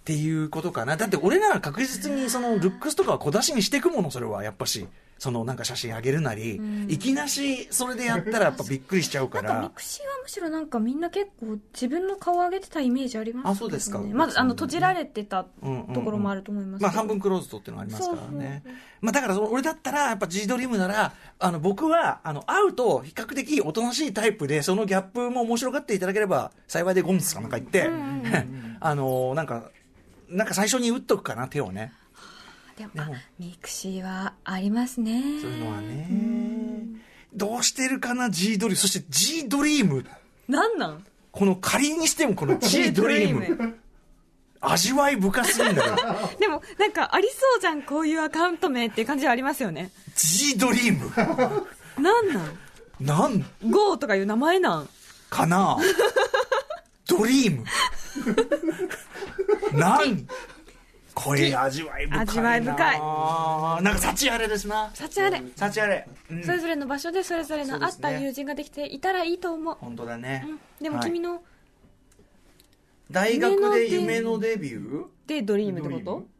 [0.00, 0.96] っていうことかな。
[0.96, 4.86] だって俺なら確実にそのルックスとかは小出しにしていくもの、それはやっぱし。
[5.18, 9.40] そのなんか写真あげるなり、いきなしそれでやったらやっぱびっくりしちゃうか。
[9.40, 9.62] ら。
[9.62, 13.98] ミクシーはむしろなんかみんな結構自分の顔を上げてたイメージありますね、あそうですか。
[13.98, 16.88] まずあの閉じられてたうんうんうんところもあると思いますけど。
[16.88, 18.62] まあ半分クローズドっていうのがありますからね。
[18.64, 18.78] そうそう。
[19.00, 27.88] まあだからその俺だったらやっぱ G ドリームなら、あの僕はあの会うと比較的おとなしいタイプで、そのギャップも面白がっていただければ幸いでゴンスかなんか言って、
[28.80, 29.70] あのなんか、
[30.28, 31.92] なんか最初に打っとくかな、手をね。
[32.76, 36.08] でもでもあミクシーはありますねそういうのはね。
[37.34, 38.80] どうしてるかな、G ドリーム。
[38.80, 40.04] そして G ドリーム。
[40.48, 41.04] なんなん？
[41.32, 43.78] この仮にしてもこの G ドリーム。
[44.60, 45.96] 味わい深すぎんだけど。
[46.40, 49.90] でもなんかありそうじゃんこういうアカウント名っていう感じはありますよね。
[50.16, 51.10] G ドリーム。
[52.02, 52.58] なんなん？
[53.00, 54.88] なん、GO とかいう名前なん？
[55.30, 55.76] かな？
[57.08, 57.64] ドリーム。
[59.72, 60.26] 何
[61.14, 62.20] これ味わい深いな。
[62.20, 63.00] 味わい深い。
[63.82, 64.90] なんか幸あれですな。
[64.92, 66.44] 幸あれ、幸あれ、うん。
[66.44, 71.06] それぞれの場所でそれぞれのあった友人ができていたらいいと思う、本当だね、うん、でもはい。
[71.06, 71.42] 君の
[73.10, 76.36] 大学で夢夢のデビューでドリームってこと？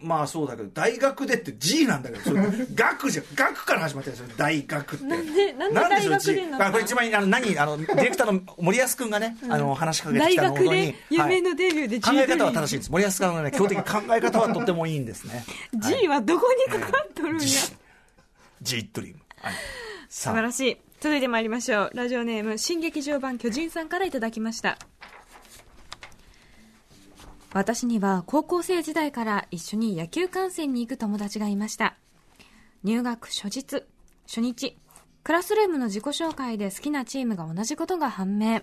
[0.00, 2.42] まあそうだけど大学でって G なんだけどそれ
[2.74, 5.04] 学じゃ学から始まってるんですよ大学って。
[5.04, 12.92] なんでなんで大学でなのあこれ一番あの何あのディレクターの森保君がね、あの話しかけて大きたのを学で夢のデビューで考え方は正しいいんです。
[12.92, 15.44] 森保君のね基本的に考え方はとってもいいんですね。
[15.74, 17.46] G はどこにかかっとるんや、
[18.62, 19.54] G ドリーム、はい、
[20.08, 20.76] 素晴らしい。
[21.00, 21.90] 続いてまいりましょう。
[21.94, 24.78] ラジオネーム新劇場版巨人さんからいただきました
[27.52, 31.96] 私には高校生時代から一緒に野球観戦に行く友達がいました。
[32.84, 33.84] 入学初日
[34.26, 34.76] 初日
[35.24, 38.60] クラスルームの自己紹介で好きなチームが同じことが判明。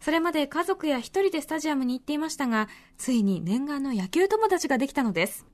[0.00, 5.44] それまで家族や一人でスタジアムに行っていましたがついに念願の野球友達ができたのです。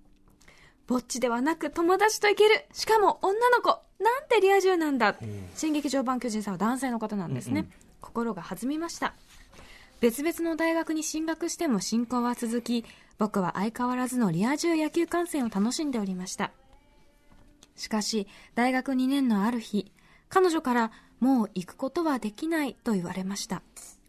[0.86, 5.16] ぼっちではなく友達と行けるしかも女の子なんてリア充なんだ、
[5.56, 7.68] 新劇場版巨人さんは男性の方なんですね、
[8.00, 9.14] 心が弾みました
[10.00, 12.84] 別々の大学に進学しても進行は続き
[13.18, 16.52] 僕は相変わらずのリア充野球観戦を楽しんでおりました。
[17.76, 19.90] しかし大学2年のある日
[20.28, 23.62] 彼女からもう行くことはできないと言われました。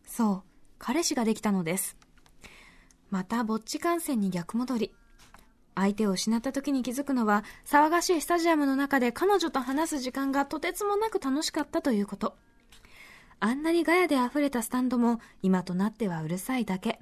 [0.05, 0.43] そう
[0.77, 1.95] 彼氏ができたのです。
[3.09, 4.91] またぼっち観戦に逆戻り
[5.75, 12.35] 相手を失った時に気づくのは騒がしいスタジアムの中で彼女と話す時間がとてつもなく楽しかったということ。
[13.39, 16.99] あんなにガヤで溢れたスタンドも今となってはうるさいだけ。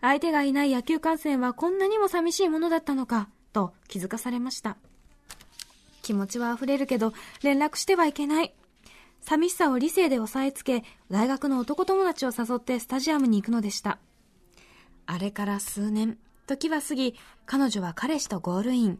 [0.00, 4.76] 相手がいない野球観戦はこんなにも寂しいものだったのかと気づかされました。
[6.02, 7.12] 気持ちは溢れるけど
[7.42, 8.54] 連絡してはいけない。
[9.20, 13.98] 寂しさを理性で抑えつけ大学の男友達を誘ってスタジアムに行くのでした。
[15.06, 17.14] あれから数年時は過ぎ
[17.46, 18.98] 彼女は彼氏とゴールイン。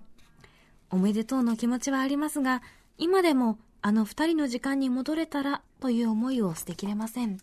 [0.90, 2.62] おめでとうの気持ちはありますが
[2.98, 7.38] 今でもあの二人の時間に戻れたらという思いを捨てきれません。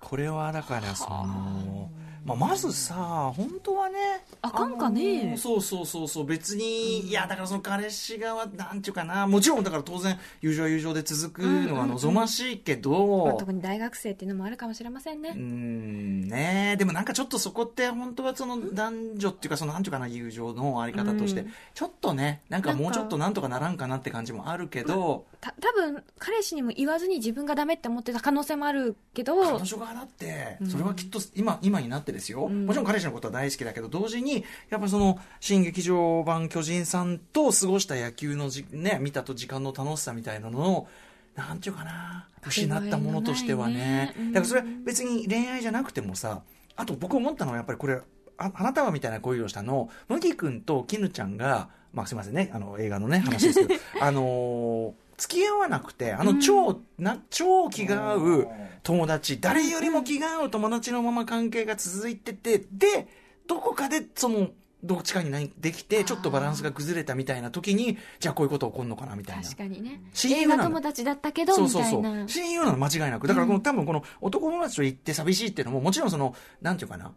[0.00, 1.90] これはだからその、
[2.26, 3.98] まあ、まずさ本当はね
[4.42, 5.36] あかんかね。
[5.38, 21.52] そうそうそうそう別に、いやだからその彼氏側なんていうかなもちろんだから当然友情は友情で続くのは望ましいけど、まあ特に大学生っていうのもあるかもしれませんね、うーんねでもなんかちょっとそこって本当はその男女っていうかそのなんていうかな友情のあり方として、うん。
[21.74, 32.66] ちょっとねなんかもうんちょっとなんとかならんかなって感じもあるけど、た多分彼氏にも言わずに自分がダメって思ってた可能性もあるけど彼女側だってそれはきっと今今になってですよ、ん。
[32.66, 40.88] もちろん彼氏のことは大好きだけど同時にやっぱその新劇場版巨人さんと過ごした野球のじ、ね、見たと時間の楽しさみたいなのを
[41.34, 43.74] なんていうかな失ったものとしてはね。
[43.74, 44.14] ね。
[44.18, 44.32] うん。
[44.32, 46.42] だからそれは別に恋愛じゃなくてもさ
[46.76, 48.00] あと僕思ったのはやっぱりこれ
[48.38, 52.50] ああなたはみたいな恋をしたの麦君と絹ちゃんが、まあ、すみませんね。
[52.52, 53.80] あの映画のね話ですけど。
[54.00, 58.48] あのー付き合わなくてあの超,、な超気が合う
[58.82, 63.08] 友達誰よりも気が合う友達のまま関係が続いててで
[63.46, 64.48] どこかでその
[64.84, 69.42] どっちかに何できてちょっとバランスが崩れたみたいな時にじゃあこういうこと起こるのかなみたいな。
[69.42, 70.02] 確かにね。
[70.12, 72.02] 親友な友達だったけどみそうそうそう。
[72.02, 73.26] たいな親友なの間違いなく。
[73.26, 77.12] だからこの、多分この男友達と言って寂しいっていうのももちろんそのなんていうかな。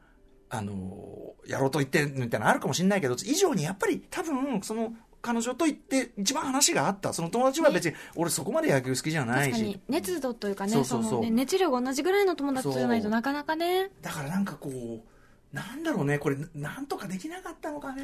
[0.51, 7.13] あのやろうと言ってみたいなのあるかもしれないけど以上にやっぱり多分その彼女と言って一番話があった。
[7.13, 9.51] その友達は別に、俺そこまで野球好きじゃないし。
[9.51, 9.81] 確かに。
[9.89, 13.91] 熱度というかねそのね熱量が同じぐらいの友達じゃないとなかなかね。
[14.01, 16.19] だからなんかこうなんだろうね。
[16.19, 18.03] これなんとかできなかったのかね。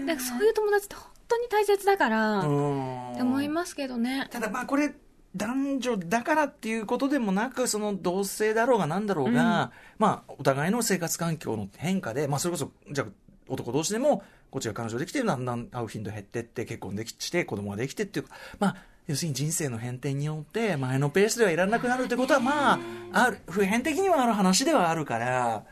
[0.00, 0.06] ね。
[0.06, 4.28] だからそういう友達って本当に大切だから、思いますけどね。
[4.30, 4.94] ただまあこれ
[5.36, 13.06] 男女だからっていうことでもなくその同性だろうがなんだろうが、まあお互いの生活環境の変化で、まあ、それこそじゃあ
[13.48, 18.26] 男同士でもこっちが彼女できてだんだん会う頻度減ってって結婚できして子供ができてっていう
[18.58, 22.78] まあ要するに人生の変転によって前のペースではいらなくなるってことはまあ
[23.12, 25.64] ある普遍的にはある話ではあるから。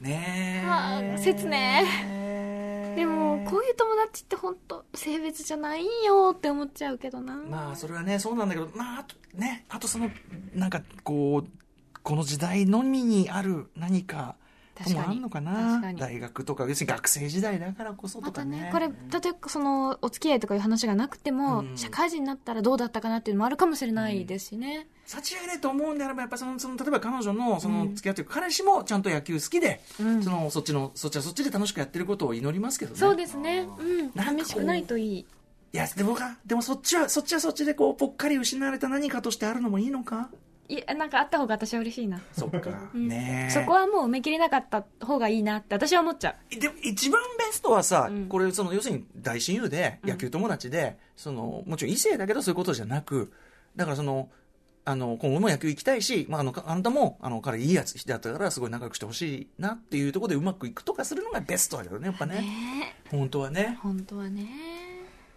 [0.00, 0.66] ねえ。
[0.66, 2.94] はあ切ね。
[2.96, 10.10] でもこういう友達って本当性別じゃないよって思っちゃうけどな、まあそれはねそうなんだけどまああとねあとその
[10.54, 11.50] なんかこう
[12.02, 14.36] この時代のみにある何か
[14.84, 18.62] ともあるのか確な大学とか別に学生時代だからこそまたとかね。
[18.62, 18.68] ね。
[18.72, 18.92] これ例
[19.30, 21.76] えばそのお付き合いとかいう話がなくても、うん。
[21.76, 30.22] 社会人になったらどうだったかなっていうのもあるかもしれないですしね、幸あれと思うんであればやっぱそのその例えば彼女のその付き合ってる彼氏もちゃんと野球好きで、うん。
[30.22, 32.98] そのそっちのそっちはそっちで楽しくやってることを祈りますけどね。
[32.98, 33.66] そうですね。
[33.78, 34.12] うん。
[34.12, 35.26] 寂しくないといい。
[35.72, 40.28] いやでもかでもそっちはそっちはそっちでこうぽっかり失われた何かとしてあるのもいいのか？
[40.70, 43.08] いやなんかあった方が私は嬉しいな、そっか、うん。
[43.08, 43.52] ねえ。
[43.52, 48.26] そこはもう埋め切れなかった方がいいなって私は思っちゃでも一番ベストはさ、うん。
[48.28, 53.32] これその要するに大親友で野球友達で、そのもちろん異性だけどそういうことじゃなく
[53.74, 54.28] だからその
[54.84, 63.78] あの今後も野球行きたいし、まあ、あのあなたもあの彼いいやつだったからすごい仲良くしてほしいなっていうところでうまくいくとかするのがベストだけどねやっぱうねね本当はね。
[63.82, 64.48] 本当はね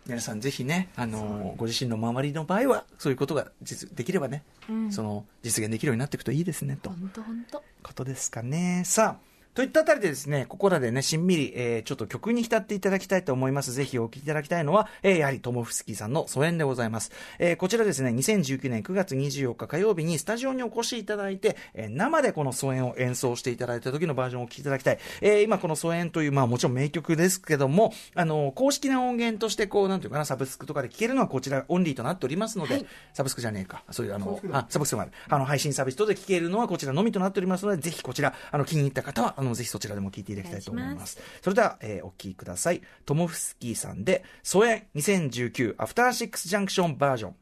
[0.05, 4.91] 皆さんぜひねあのご自身の周りの場合はそういうことが実できればね、うん。
[4.91, 6.89] その実現できるようになっていくといいですねと。
[6.89, 8.83] 本当本当ことですかね。
[8.85, 13.71] さあ、といったあたりでですね、ここらでね、しんみり、えーちょっと曲に浸っていただきたいと思います。
[13.71, 17.11] ぜひお聴きいただきたいのは、えーやはりトモフスキーさんの疎遠でございます。
[17.37, 24.97] えーこちらですね、2019年9月24日火曜日にスタジオにお越しいただいて、えー生でこの疎遠を演奏していただいた時のバージョンをお聴きいただきたい。
[25.21, 33.83] えー今この疎遠という、まあもちろん名曲ですけども、あの、公式な音源としてこう、なんていうかな、サブスクとかで聴けるのはこちらオンリーとなっておりますので、はいサブスクじゃねえか。
[33.91, 35.11] そういうあの、あ、サブスクもある。
[35.29, 41.17] あの、配信サービス等で聴けるのはこちらのみとなっておりますので、ぜひこちら、あの、気に入った方は、あの、ぜひそちらでも聴いていただきたいと思います。
[41.17, 42.81] お願いしそれでは、えーお聴きください。
[43.05, 47.35] トモフスキーさんで、疎遠2019アフターシックスジャンクションバージョン。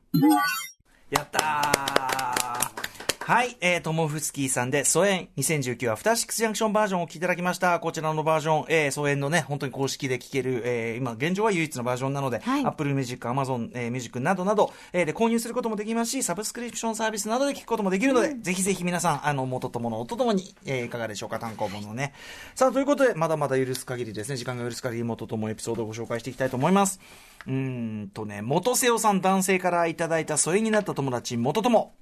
[1.12, 2.91] やったー
[3.24, 7.80] はい、えー、トモフスキーさんで、疎遠2019アフターシックスジャンクションバージョンをお聞きいただきました。
[7.80, 22.14] こちらのバージョン、えー、疎遠のね、本当に公式で聴ける、えー、今、現状は唯一のバージョンなので、はい Apple Music、Amazon、えー、Music などなど、えー、で購入することもできますし、サブスクリプションサービスなどで聞くこともできるので、ぜひぜひ皆さん、あの、元ともの音ともに、えー、いかがでしょうか、単行本のね。
[22.56, 27.00] さあ、ということで、まだまだ許す限りですね、時間が許す限り元ともエピソードをご紹介していきたいと思います。
[27.46, 31.94] うーんとね、元瀬尾さん男性からいただいた疎遠になった友達、元友。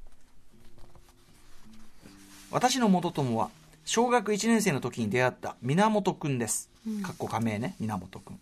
[2.52, 3.52] 私の元友は
[3.86, 6.72] 小学1年生の時に出会った源くんです。
[7.04, 8.40] かっこ仮名ね、源くん。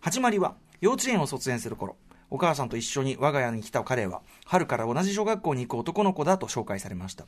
[0.00, 1.96] 始まりは幼稚園を卒園する頃、
[2.30, 7.26] お母さんと一緒に我が家に来た彼は、春から同じ小学校に行く男の子だと紹介されました。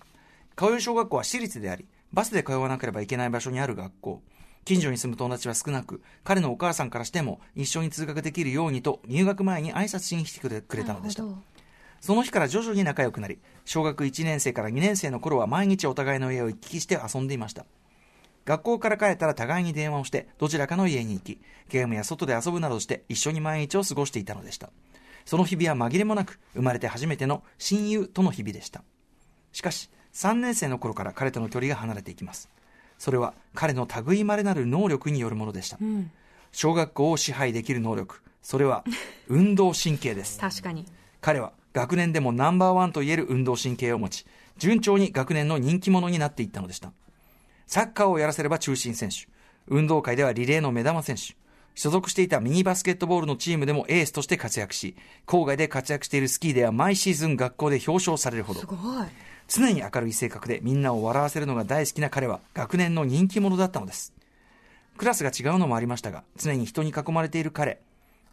[0.56, 4.22] 通う小学校は私立であり、バスで通わなければいけない場所にある学校。
[4.64, 11.24] 近所に住む友達は少なく、彼のお母さんからしても一緒に通学できるようにと入学前に挨拶しに来てくれたのでした
[12.02, 17.64] その日から徐々に仲良くなり、小学1年生から2年生の頃は毎日お互いの家を行き来して遊んでいました。
[18.44, 24.70] 学校から帰ったら互いに電話をして、どちらかの家に行き、ゲームや外で遊ぶなどして一緒に毎日を過ごしていたのでした。
[25.24, 28.82] その日々は紛れもなく、生まれて初めての親友との日々でした。
[29.52, 32.50] しかし、3年生の頃から彼との距離が離れていきます。
[32.98, 35.76] それは彼の類いまれなる能力によるものでした。
[35.76, 36.10] どうん
[36.50, 38.84] 小学校を支配できる能力、それは
[39.28, 40.38] 運動神経です。
[40.38, 40.84] 確かに
[41.22, 44.26] 彼は学年でもナンバーワンと言える運動神経を持ち、
[44.58, 46.92] 順調に学年の人気者になっていったのでした。
[47.66, 49.28] サッカーをやらせれば中心選手、
[49.68, 51.34] 運動会ではリレーの目玉選手、
[51.74, 54.94] 所属していたミニバスケットボールのチームでもエースとして活躍し、
[55.26, 58.78] 郊外で活躍しているスキーでは毎シーズン学校で表彰されるほどす、ごい
[59.48, 64.12] 常に明るい性格でみんなを笑わせるのが大好きな彼は学年の人気者だったのです。
[64.96, 67.80] クラスが違うのもありましたが、常に人に囲まれている彼。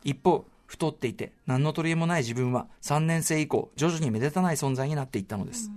[0.04, 5.72] 一方、太っていて何の取り柄もない自分は3年生以降、徐々に目立たない存在になっていったのです。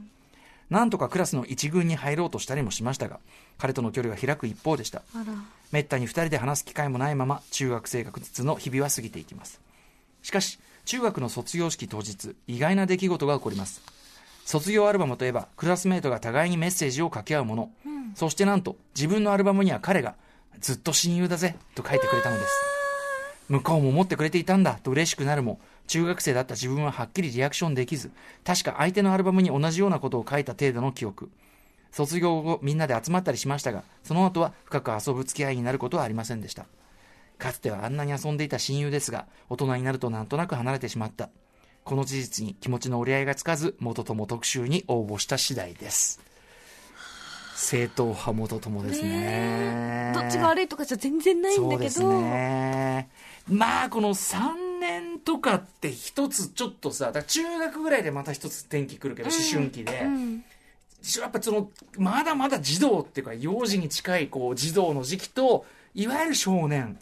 [0.69, 3.19] なんとかクラスの一軍に入ろうとしたりもしましたが、
[3.57, 5.03] 彼との距離は開く一方でした。
[5.71, 9.61] めったに2人で話す機会もないまま中学生活の日々は過ぎていきます。
[10.23, 13.81] しかし中学の卒業式当日意外な出来事が起こります。
[14.45, 17.71] 卒業アルバムといえばクラスメートが互いにメッセージを掛け合うもの、
[18.15, 20.17] そしてなんと自分のアルバムには彼が
[20.61, 22.72] ずっと親友だぜと書いてくれたのです
[23.53, 28.11] 向こうも思ってくれていたんだと嬉しくなるも中学生だった自分ははっきりリアクションできず
[28.45, 31.31] 確か相手のアルバムに同じようなことを書いた程度の記憶。
[31.91, 36.65] 卒業後みんなで集まったりしましたがその後は深く遊ぶ付き合いになることはありませんでした。
[37.37, 41.29] かつてはあんなに遊んでいた親友ですが大人になるとなんとなく離れてしまった。
[41.85, 46.21] この事実に気持ちの折り合いがつかず元友特集に応募した次第です。
[47.55, 50.13] 正統派元友ですね。
[50.15, 51.69] どっちが悪いとかじゃ全然ないんだけど。
[51.69, 53.11] そうですね
[53.49, 60.45] まあこの3年とかって一つちょっとさ中学ぐらいでまた一つ転機来るけど、思春期で、うん。
[61.21, 66.99] やっぱそのまだまだ児童っていうか幼児に近いこう児童の時期といわゆる少年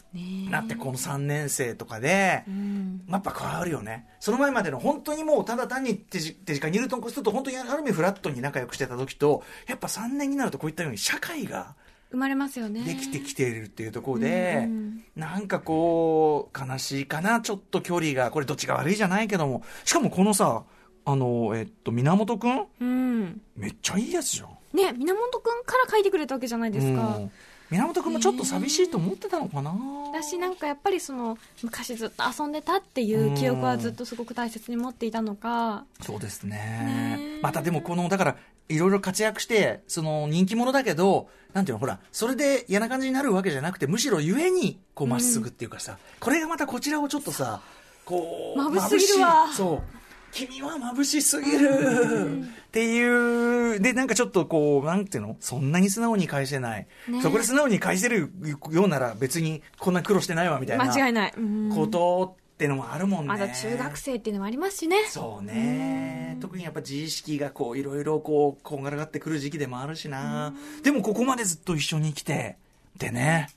[0.49, 3.01] なってこの3年生とかで、うん。
[3.09, 4.07] やっぱ変わるよね。
[4.19, 11.75] その前までの本当にもうただ単に手近ニュートンコストと本当にある意味フラットに仲良くしてた時とやっぱ3年になるとこういったように社会が
[12.11, 12.81] 生まれますよね。
[12.83, 15.03] できてきているっていうところで、うんうん。
[15.15, 19.63] なんかこう悲しいかなちょっと距離がこれどっちが悪いじゃないけども。
[19.85, 20.63] しかもこのさ
[21.05, 22.65] あのえっと源くん？
[22.79, 23.41] うん。
[23.55, 24.49] めっちゃいいやつじゃん。
[24.77, 27.17] ね源くんから書いてくれたわけじゃないですか。
[27.17, 27.31] うん
[27.71, 29.73] 源君もちょっと寂しいと思ってたのかな、
[30.13, 35.85] だしなんかやっぱりその昔ずっと遊んでたっていう記憶はずっとすごく大切に持っていたのか。
[36.01, 37.39] そうですね。
[37.41, 38.35] またでもこのだから
[38.67, 47.61] いろいろ活躍してその人気者だけどなんていうのほらそれで嫌な感じになるわけじゃなくてむしろゆえにこうまっすぐっていうかさ、これがまたこちらをちょっとさ
[48.05, 49.47] こう眩しすぎるわ。
[49.53, 50.00] そう
[50.31, 55.35] 君は眩しすぎるっていう、で、なんかちょっとこう、なんていうの？
[55.39, 56.87] そんなに素直に返せない。
[57.07, 58.31] ねそこで素直に返せる
[58.71, 60.85] ようなら別にこんな苦労してないわみたいな。
[60.85, 63.27] 間違いないうんことってのもあるもんね。
[63.27, 66.37] まだ中学生っていうのもありますしねそうね。
[66.39, 70.53] 特にやっぱ自意識がこう、いろいろこう、こんがらがってくる時期でもあるしな。
[70.83, 72.57] でもここまでずっと一緒に来て、
[72.97, 73.49] でね。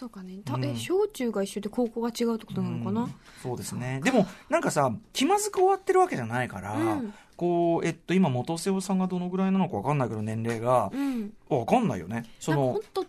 [0.00, 0.38] そうかね。
[0.46, 0.64] たうん。
[0.64, 3.14] え小中が一緒で高校が違うってことなのかな、うん。
[3.42, 4.00] そうですね。
[4.02, 7.14] でも、なんかさ、気まずく終わってるわけじゃないから、うん。
[7.36, 10.90] こう、えっと、今、元瀬尾さんがどのぐらいなのかわかんないけど、年齢が。
[10.90, 11.34] う、ん。
[11.50, 12.24] わかんないよね。
[12.40, 13.04] その本、当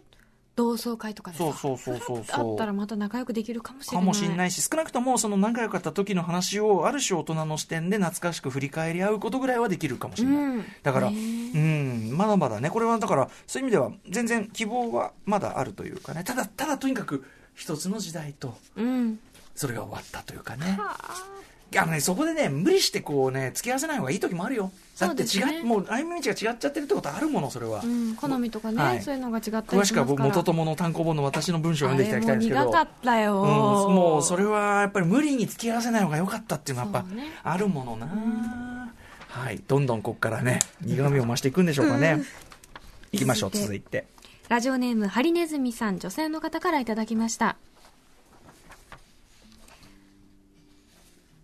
[0.62, 2.24] 同窓会とかでさそうそうそうそう。
[2.24, 10.44] そうあったらまた仲良くできるかもしれなかいもしれないし、少なくともその仲良かった時の話を、ある種大人の視点で懐かしく振り返り合うことぐらいはできるかもしれない。
[10.44, 10.66] うん。
[10.84, 17.24] だから、うねん、まだまだね、これはだから、そういう意味では、全然希望はまだあるというかね、ただ、ただとにかく、
[17.56, 19.20] 一つの時代と、うん。
[19.56, 20.80] それが終わったというかね。
[21.78, 24.72] あのね、そこでね、無理してこうね、付き合わせない方がいい時もあるよ。
[25.00, 27.82] だって違そうねう、もう歩み道が違っちゃってるってことあるもの、それは。
[27.84, 29.02] うん、好みとかね、はい。
[29.02, 32.66] そういうのが違ったり詳しくは僕元友の単行本の私の文章を読んでいただきたいんですけど。
[32.66, 33.48] もかったよ、うん、
[33.96, 37.32] もうそれはやっぱり無理に付き合わせない方が良かったっていうのはやっぱね。
[37.44, 38.92] あるものな、
[39.30, 39.62] はい。
[39.66, 42.22] どんどんここからね苦味を増していくんでしょうかね、
[43.12, 44.08] いきましょう続いて。
[44.50, 47.56] ラジオネームハリネズミさん女性の方からいただきました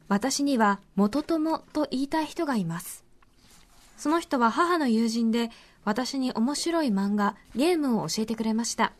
[0.07, 3.03] 私には元友と言いたい人がいます。
[3.97, 5.49] その人は母の友人で
[5.83, 8.93] 私に面白い漫画ゲームを教えてくれました。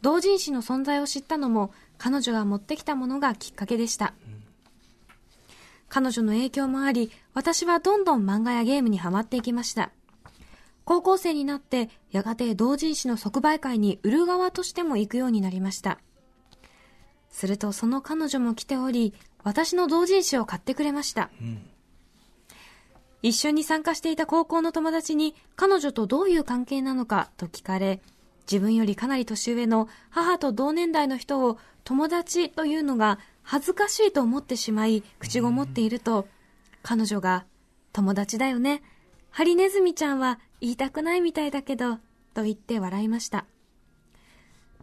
[0.00, 4.14] 同人誌の存在を知ったのも彼女が持ってきたものがきっかけでした、
[5.88, 9.90] 彼女の影響もあり私はどんどん漫画やゲームにはまっていきました。
[10.84, 15.98] 高校生になってやがて同人誌の即売会に売る側としても行くようになりました。
[17.30, 19.14] するとその彼女も来ており
[19.48, 21.30] 私の同人誌を買ってくれました、
[23.22, 28.02] 一緒に参加していた高校の友達に彼女とどういう関係なのかと聞かれ
[28.42, 36.28] 自分よりかなり年上の母と同年代の人を友達というのが恥ずかしいと思ってしまい口ごもっていると
[36.82, 37.46] 彼女が
[37.94, 38.82] 友達だよね。
[39.30, 41.96] ハリネズミちゃんは言いたくないみたいだけど
[42.34, 43.46] と言って笑いました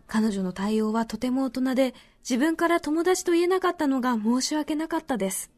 [0.08, 1.94] 彼女の対応はとても大人で
[2.28, 5.52] 自分から友達と言えなかったのが申し訳なかったです。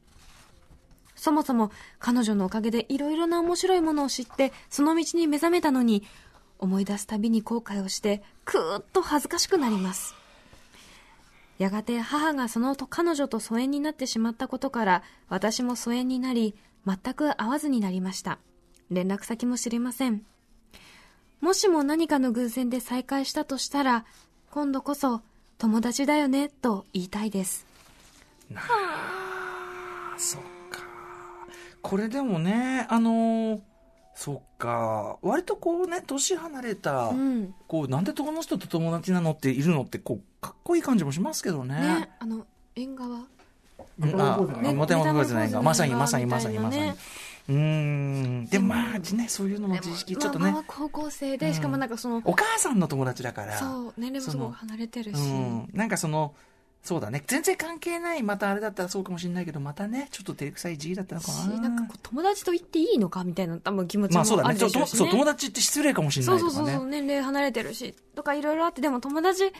[1.15, 6.03] そもそも彼女のおかげでいろいろな面白いものを知ってその道に目覚めたのに
[6.59, 10.15] 思い出すたびに後悔をしてくーっと恥ずかしくなります。
[11.57, 18.37] やがて母がそのと彼女と疎遠になってしまったことから私も疎遠になり全く会わずになりました。
[18.91, 20.23] 連絡先も知りません。
[21.41, 24.05] もしも何かの偶然で再会したとしたら
[24.51, 25.21] 今度こそ
[25.57, 27.65] 友達だよねと言いたいです。
[30.17, 30.41] そっ
[30.71, 30.81] か。
[31.81, 33.59] これでもねあのー
[34.15, 35.17] そっか。
[35.21, 37.53] 割とこうね年離れた、うん。
[37.67, 41.79] こうなんでこの人と友達なのっているのってこうかっこいい感じもしますけどね。
[41.79, 43.09] ねあの縁側？
[43.99, 45.51] うんあ、ねモテモテモテない。
[45.51, 46.83] が、まさにまさにまさにまさに。
[46.83, 46.95] ね
[47.49, 48.45] うーん。
[48.47, 53.57] でもまあね、そういうのも知識ちょっとねまあまあ、高校生で、しかもなんかそのお母さんの友達だから。
[53.57, 55.69] そう年齢もすごく離れてるし、うん。
[55.73, 56.35] なんかその、
[56.83, 57.23] そうだね。
[57.27, 61.59] 全然関係ない、またあれだったらそうかもしれないけど、またね、ちょっと照れくさい時期だったのかしな。
[61.59, 66.53] なんかこう友達と言っていいのかみたいな多分気持ちもまあるちょっと、でしょうしねそう、友達って失礼かもしれないとかね。
[66.53, 69.51] そうそうそうそう年齢離れてるしとかいろいろあってでも友達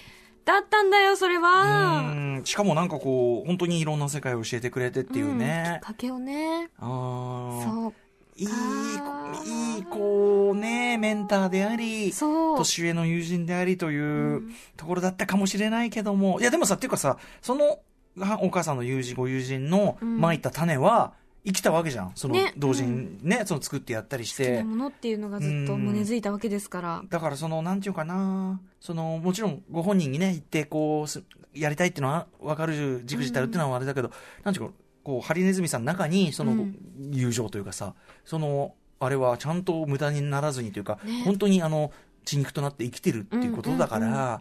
[0.47, 2.09] だったんだよそれは。
[2.09, 2.41] うん。
[2.45, 5.79] しかもなんかこう、本当にいろんな世界を教えてくれてっていううんきねっ。
[5.81, 6.69] かけをね。
[6.79, 7.63] あー。
[7.65, 7.93] そう
[8.39, 12.57] いい、いい、こうね、メンターであり、そう。
[12.57, 14.43] 年上の友人でありという
[14.77, 17.79] ところだったかもしれないけども、いやでもさ、っていうかさ、その、
[18.17, 20.21] はお母さんの友人、ご友人のうん。
[20.21, 21.13] まいた種は、
[21.47, 22.11] 生きたわけじゃん。
[22.15, 24.63] そのね、同人ね、その作ってやったりして。
[24.63, 27.03] ものっていうのがずっと根付いたわけですから。
[27.07, 31.23] だからその、なんていうかな、その、もちろんご本人にね、行って、こうす、
[31.53, 34.11] やりたいっていうのは分かる、じくじたるっていうのはあれだけど、
[34.43, 34.73] なんていうか、
[35.05, 36.75] こう、ハリネズミさんの中に、そのうん、
[37.13, 37.93] 友情というかさ、
[38.25, 41.23] その、あれはちゃんと無駄にならずにというか、ね。
[41.23, 41.93] 本当にあの、
[42.25, 44.39] 血肉となって生きてるっていうことだから、うんうん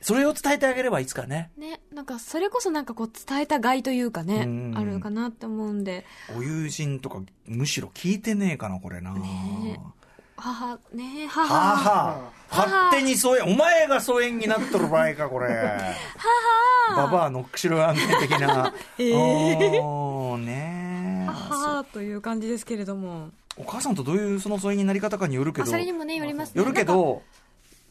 [0.00, 4.74] それを伝えてあげればいつかね、ねなんかそれこそなんかこう伝えたがいというかねうん。
[4.76, 6.06] あるかなって思うんで。
[6.36, 9.12] お友人とか、むしろ聞いてねえかな、これな。
[9.12, 9.78] ね
[10.36, 11.90] 母ねは母。
[11.90, 15.48] は勝手に疎遠お前が疎遠になっとる場合かこれ。
[16.96, 18.72] ババアノックシル案件的な。
[18.98, 19.82] えー。
[19.82, 23.28] おーねー母という感じですけれども。
[23.56, 25.64] お母さんとどういうその疎遠になり方かによるけど。
[25.64, 26.62] あそれにもねよりますね。
[26.62, 27.22] よるけど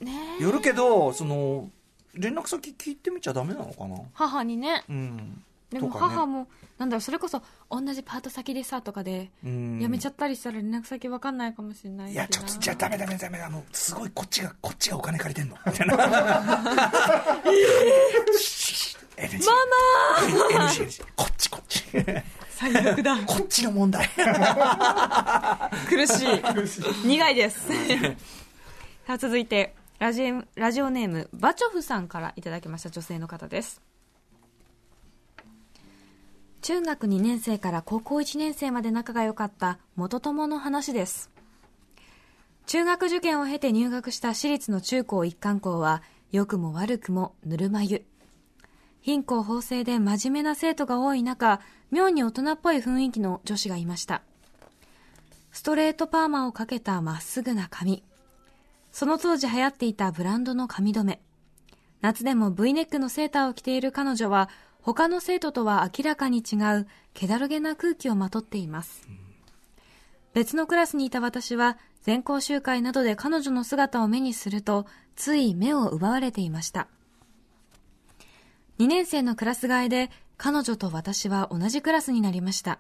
[0.02, 1.70] ねよるけどその
[2.14, 3.98] 連絡先聞いてみちゃダメなのかな？
[4.14, 4.84] 母にね。
[4.90, 5.44] うん。
[5.70, 6.48] でも母も、
[6.80, 9.80] なんだろうそれこそ同じパート先でさとかでうん。
[9.80, 15.58] 辞めちゃったりしたら連絡先わかんないかもしれないいやちょっとじゃあダメダメダメあのすごいこっちがこっちがお金借りてんの。
[15.68, 16.16] みたいなママ
[19.20, 21.84] NG, こっちこっち。
[22.50, 23.16] 最悪だ。
[23.26, 24.10] こっちの問題。
[25.88, 27.08] 苦しい。
[27.08, 27.36] 苦い。
[27.36, 27.68] です
[29.06, 29.46] さあ続い。
[29.46, 33.82] てラジラジオネームバチョフさんからいただきました女性の方です。
[36.62, 41.30] 中学2年生から高校1年生まで仲が良かった元友の話です。
[42.66, 48.06] 中学受験を経て入学した私立の中高一貫校は良くも悪くもぬるま湯。
[49.02, 51.60] 貧困法制で真面目な生徒が多い中
[51.92, 54.22] 妙に大人っぽい雰囲気の女子がいました。
[55.52, 58.04] ストレートパーマをかけたまっすぐな髪。
[58.92, 61.22] その当時流行っていたブランドの髪留め。
[62.02, 64.50] 夏でも V ネックのセーターを着ている彼女は、
[64.82, 69.08] 他の生徒とは明らかに違う、気だるげな空気をまとっています。
[70.34, 74.86] 別のクラスにいた私は、全校集会などで彼女の姿を目にすると、
[75.16, 76.88] つい目を奪われていました。
[78.80, 82.80] 2年生のクラス替えで、彼女と私は同じクラスになりました。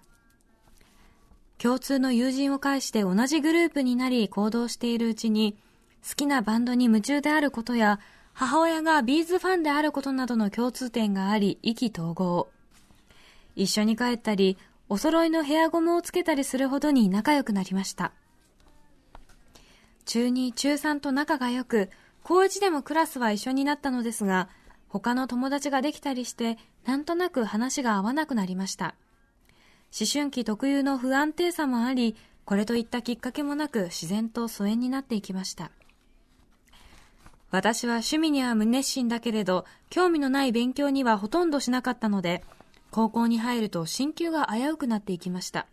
[1.58, 5.58] 共通の友人を介して同じグループになり行動しているうちに、
[6.08, 8.00] 好きなバンドに夢中であることや、
[8.34, 12.50] 母親がビーズファンであることなどの共通点があり、意気投合。
[13.56, 18.12] 一緒に帰ったり、お揃いのヘアゴムをつけたりするほどに仲良くなりました。
[20.06, 21.90] 中2、中3と仲が良く、
[22.24, 24.50] 高1でもクラスは一緒になったのですが、
[24.88, 28.96] 他の友達ができたりして、なんとなく話が合わなくなりました。
[30.00, 35.72] 思春期特有の不安定さもあり、これといったきっかけもなく自然と疎遠になっていきました。
[37.52, 42.44] 私は趣味には無熱心だけれど、興味のない勉強にはほとんどしなかったので、
[42.92, 45.68] 高校に入ると進級が危うくなっていきました。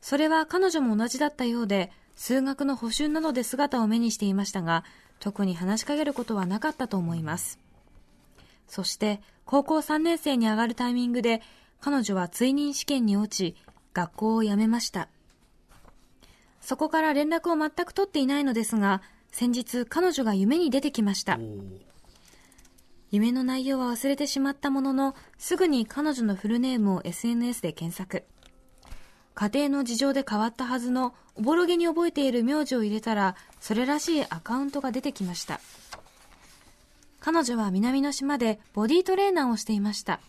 [0.00, 4.84] それは彼女も同じだったようで、数学の補習などで姿を目にしていましたが、
[5.18, 7.58] 特に話しかけることはなかったと思います。
[8.68, 11.42] そして、高校3年生に上がるタイミングで、
[11.80, 13.56] 彼女は追認試験に落ち、
[13.92, 15.08] 学校を辞めました。
[16.60, 19.02] そこから連絡を全く取っていないのですが、
[19.34, 21.40] 先日彼女が夢に出てきました。
[23.10, 28.22] 夢の内容は忘れてしまったものの、すぐに彼女のフルネームを SNS で検索。
[29.34, 35.58] 家庭の事情で変わったはずの、おぼろげに覚えている名字を入れたら、それらしいアカウントが出てきました。
[37.18, 40.20] 彼女は南の島でボディートレーナーをしていました。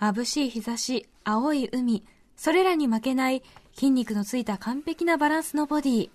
[0.00, 2.02] 眩しい日差し、青い海、
[2.36, 3.44] それらに負けない
[3.76, 6.10] 筋肉のついた完璧なバランスのボディ。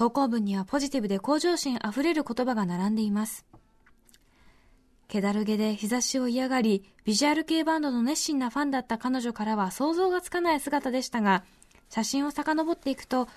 [0.00, 3.44] 投稿文にはポジティブで向上心あふれる言葉が並んでいます。
[5.08, 11.44] 気だるげで日差しを嫌がり、ビジュアル系バンドの熱心なファンだった彼女からは想像がつかない姿でしたが、
[11.90, 13.28] 写真を遡っていくと、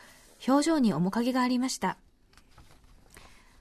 [0.48, 1.98] 表情に面影がありました。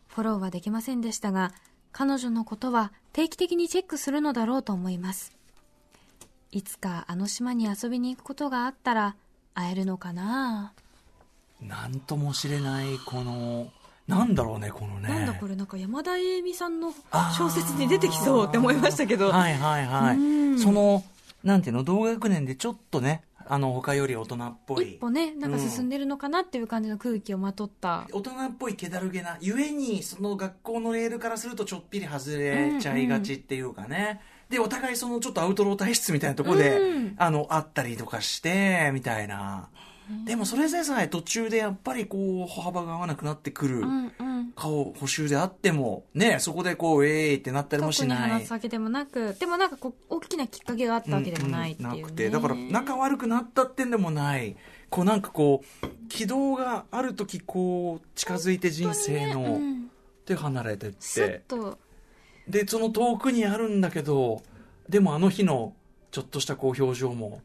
[0.07, 1.51] フォローはできませんでしたが、
[1.91, 5.37] 彼女のことは定期的にチェックするのだろうと思います。
[6.53, 9.17] いつかあの島に遊びに行くことがあったら
[9.55, 10.73] 会えるのかな
[11.67, 13.71] なんとも知れないこの
[14.09, 15.09] なんだろうねこのね。
[15.09, 16.93] なんだこれなんか山田栄美さんの
[17.39, 20.57] 小説に出てきそうって思いましたけど、はいはいはうん。
[20.57, 21.05] いその
[21.45, 24.95] なんていうの同学年でちょっとねあの他より大人っぽい。
[24.95, 37.15] 一歩ねなんか進んでるのかなっていう感じの空気をまとった、大人っぽい気だるげなゆえにその学校のレールからするとちょっぴり外れちゃいがちっていうかね、でお互いそのちょっとアウトロー体質みたいなところで、うん。
[37.19, 39.69] あのあったりとかしてみたいな
[40.25, 44.53] でもそれでさえ途中でやっぱりこう歩幅が合わなくなってくる、うんうん。
[44.55, 48.31] 顔補修であってもねそこでこうえーいってなったりもしない。
[48.31, 52.03] 話すわけでもなくでもなんかこう大きなきっかけがあったわけでもないっていう、ね。
[52.03, 54.57] なくてだから仲悪くなったってんでもない。
[54.91, 59.91] こうなんかこう軌道がある時こう近づいて人生の、うん。
[60.27, 61.43] で離れてって。
[61.49, 61.79] と。
[62.49, 64.43] でその遠くにあるんだけど
[64.89, 65.75] でもあの日の
[66.11, 67.41] ちょっとしたこう表情も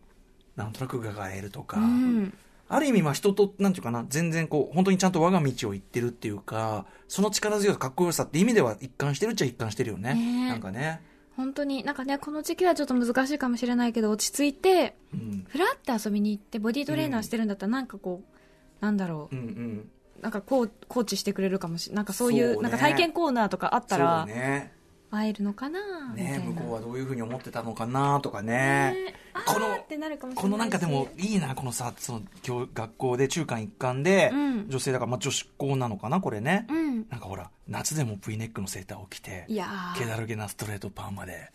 [0.55, 2.34] なんとなく伺えるとか、うん
[2.70, 10.13] ある意味まあ人となんていうかな全然こう本当にちゃんと我が道を行ってるっていうかその力強さかっこよさって意味では一貫してるっちゃ一貫してるよね。
[10.13, 10.49] ねえ。
[10.49, 11.01] なんかね、
[11.36, 19.89] 本当になんかねこの時期はちょっと難しいかもしれないけど落ち着いてうん、ふらって遊びに行ってボディートレーナーしてるんだったらなんかこうなんだろう、うんうん。
[20.22, 22.61] なんかこうコーチしてくれるかもしれないなんかそういうね。
[22.63, 24.74] なんか体験コーナーとかあったらね
[25.10, 25.80] 会えるのかな、
[26.14, 26.38] みたいな。
[26.39, 28.93] ね向こうはどういうふうに思ってたのかなとかね。
[28.93, 30.41] ねこのってなるかもしれないし。
[30.41, 34.70] このなんかでもいいなこのさその教学校で中間一貫で、うん。
[34.70, 36.95] 女性だから、まあ、女子校なのかなこれね、うん。
[37.10, 40.01] なんかほら夏でも V ネックのセーターを着ていやー。
[40.01, 41.51] 気だるげなストレートパーマで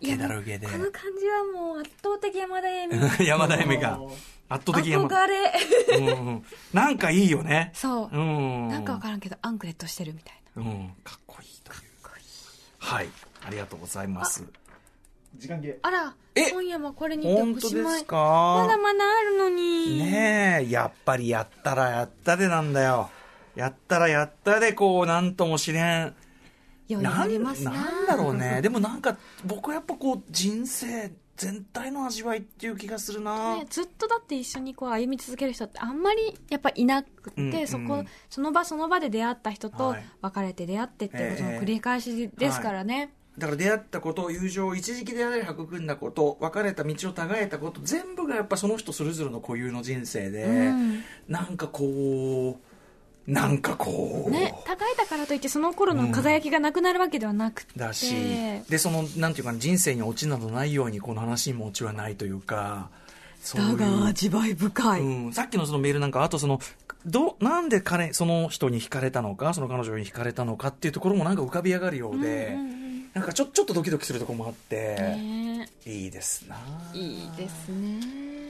[0.00, 0.66] いや気だるげで。
[0.66, 2.98] この感じはもう圧倒的山田恵美。
[3.26, 4.00] 山田恵美が
[4.48, 5.52] 圧倒的山憧れ。
[5.98, 6.44] うんうん。
[6.72, 7.70] なんかいいよね。
[7.74, 8.68] そう、うん。
[8.68, 10.62] なんかわからんけどアンクレットしてるみたいな。
[10.62, 10.92] うん。
[11.04, 11.78] かっこいいという
[12.86, 13.08] はい。
[13.44, 14.44] ありがとうございます。
[15.34, 15.78] 時間切れ。
[15.82, 16.50] あらえ？
[16.52, 18.16] 今夜もこれにて本当でおしますいか？
[18.16, 19.98] まだまだあるのに。
[19.98, 23.10] ねえやっぱりやったらやったでなんだよ。
[23.56, 26.14] やったらやったでこうなんともしれん。
[26.88, 27.72] 余裕なんありますな。
[27.72, 28.62] なんだろうね。
[28.62, 37.66] でもなんか僕はやっぱこう人生全体の味わいっていう気がするな、ねずっとだって一緒にこう歩み続ける人ってあんまりやっぱいなくて、うんうん。
[37.66, 40.04] そこその場その場で出会った人とはい。
[40.22, 51.02] 別れて出会ってっていうことのええ繰り返しですからね、だから出会ったこと友情を一時期であれ育んだこと別れた道を耕えたこと全部がやっぱその人それぞれの固有の人生で、うん。
[51.28, 52.75] なんかこう
[53.26, 58.14] なんかこう、ね互えたからといってその頃の輝きがなくなるわけではなくて、だし、
[58.68, 62.88] でそのなんていうかな人生にオチなどないようにこの話にもオチはないというか
[63.40, 64.04] そういう。
[64.04, 66.60] 味わい深い、うん、さっきのそのメールなんかあとその
[67.04, 73.10] どなんで彼その人に惹かれたのかその彼女に惹かれたのかっていうところもなんか浮かび上がるようで、うんうんうん。
[73.14, 75.68] なんかちょちょっとドキドキするところもあって、ね。
[75.86, 76.56] いいですな。
[76.92, 78.00] いいですね。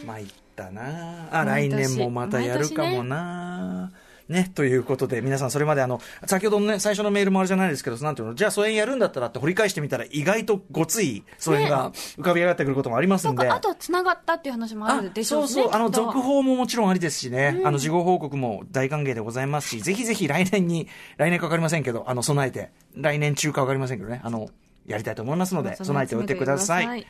[0.04, 1.28] 参ったな。
[1.30, 3.92] あ来年もまたやるかもな
[4.28, 24.48] ね、ということで、皆さんそれまであの、先ほどのね、最初のメールもあれじゃないですけど、なんていうの、じゃあ疎遠やるんだったらって掘り返してみたら、意外とごつい疎遠が浮かび上がってくることもありますんかあとつながったっていう話もあるでしょうし、ね、そうそう、あの、続報ももちろんありですしね、あの、事後報告も大歓迎でございますし、ぜひぜひ来年に、来年かかりませんけど、あの、備えて、来年中かわかりませんけどね、あの、
[24.86, 27.06] やりたいと思いますので、備えておいてください。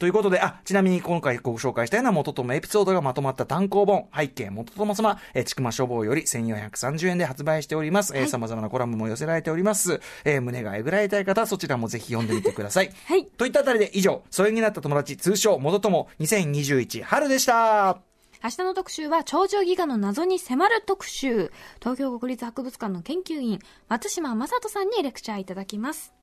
[0.00, 8.16] ということで、あ、ちなみに今回ご紹介したような元友エピソードがまとまった単行本、背景元友様、えー、ちくま書房より1430円で発売しております。
[8.16, 10.00] えー様々なコラムも寄せられております。
[10.24, 12.90] えー胸がえぐられたい方はそちらもぜひ読んでみてください。
[13.04, 17.98] はいといったあたりで以上、疎遠になった友達、通称元友2021春でした。
[18.42, 26.14] 明日の特集は超常ギガの謎に迫る特集東京国立博物館の研究員松島正人さんにレクチャーいただきます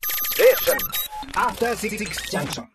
[1.36, 2.64] After Six Junction.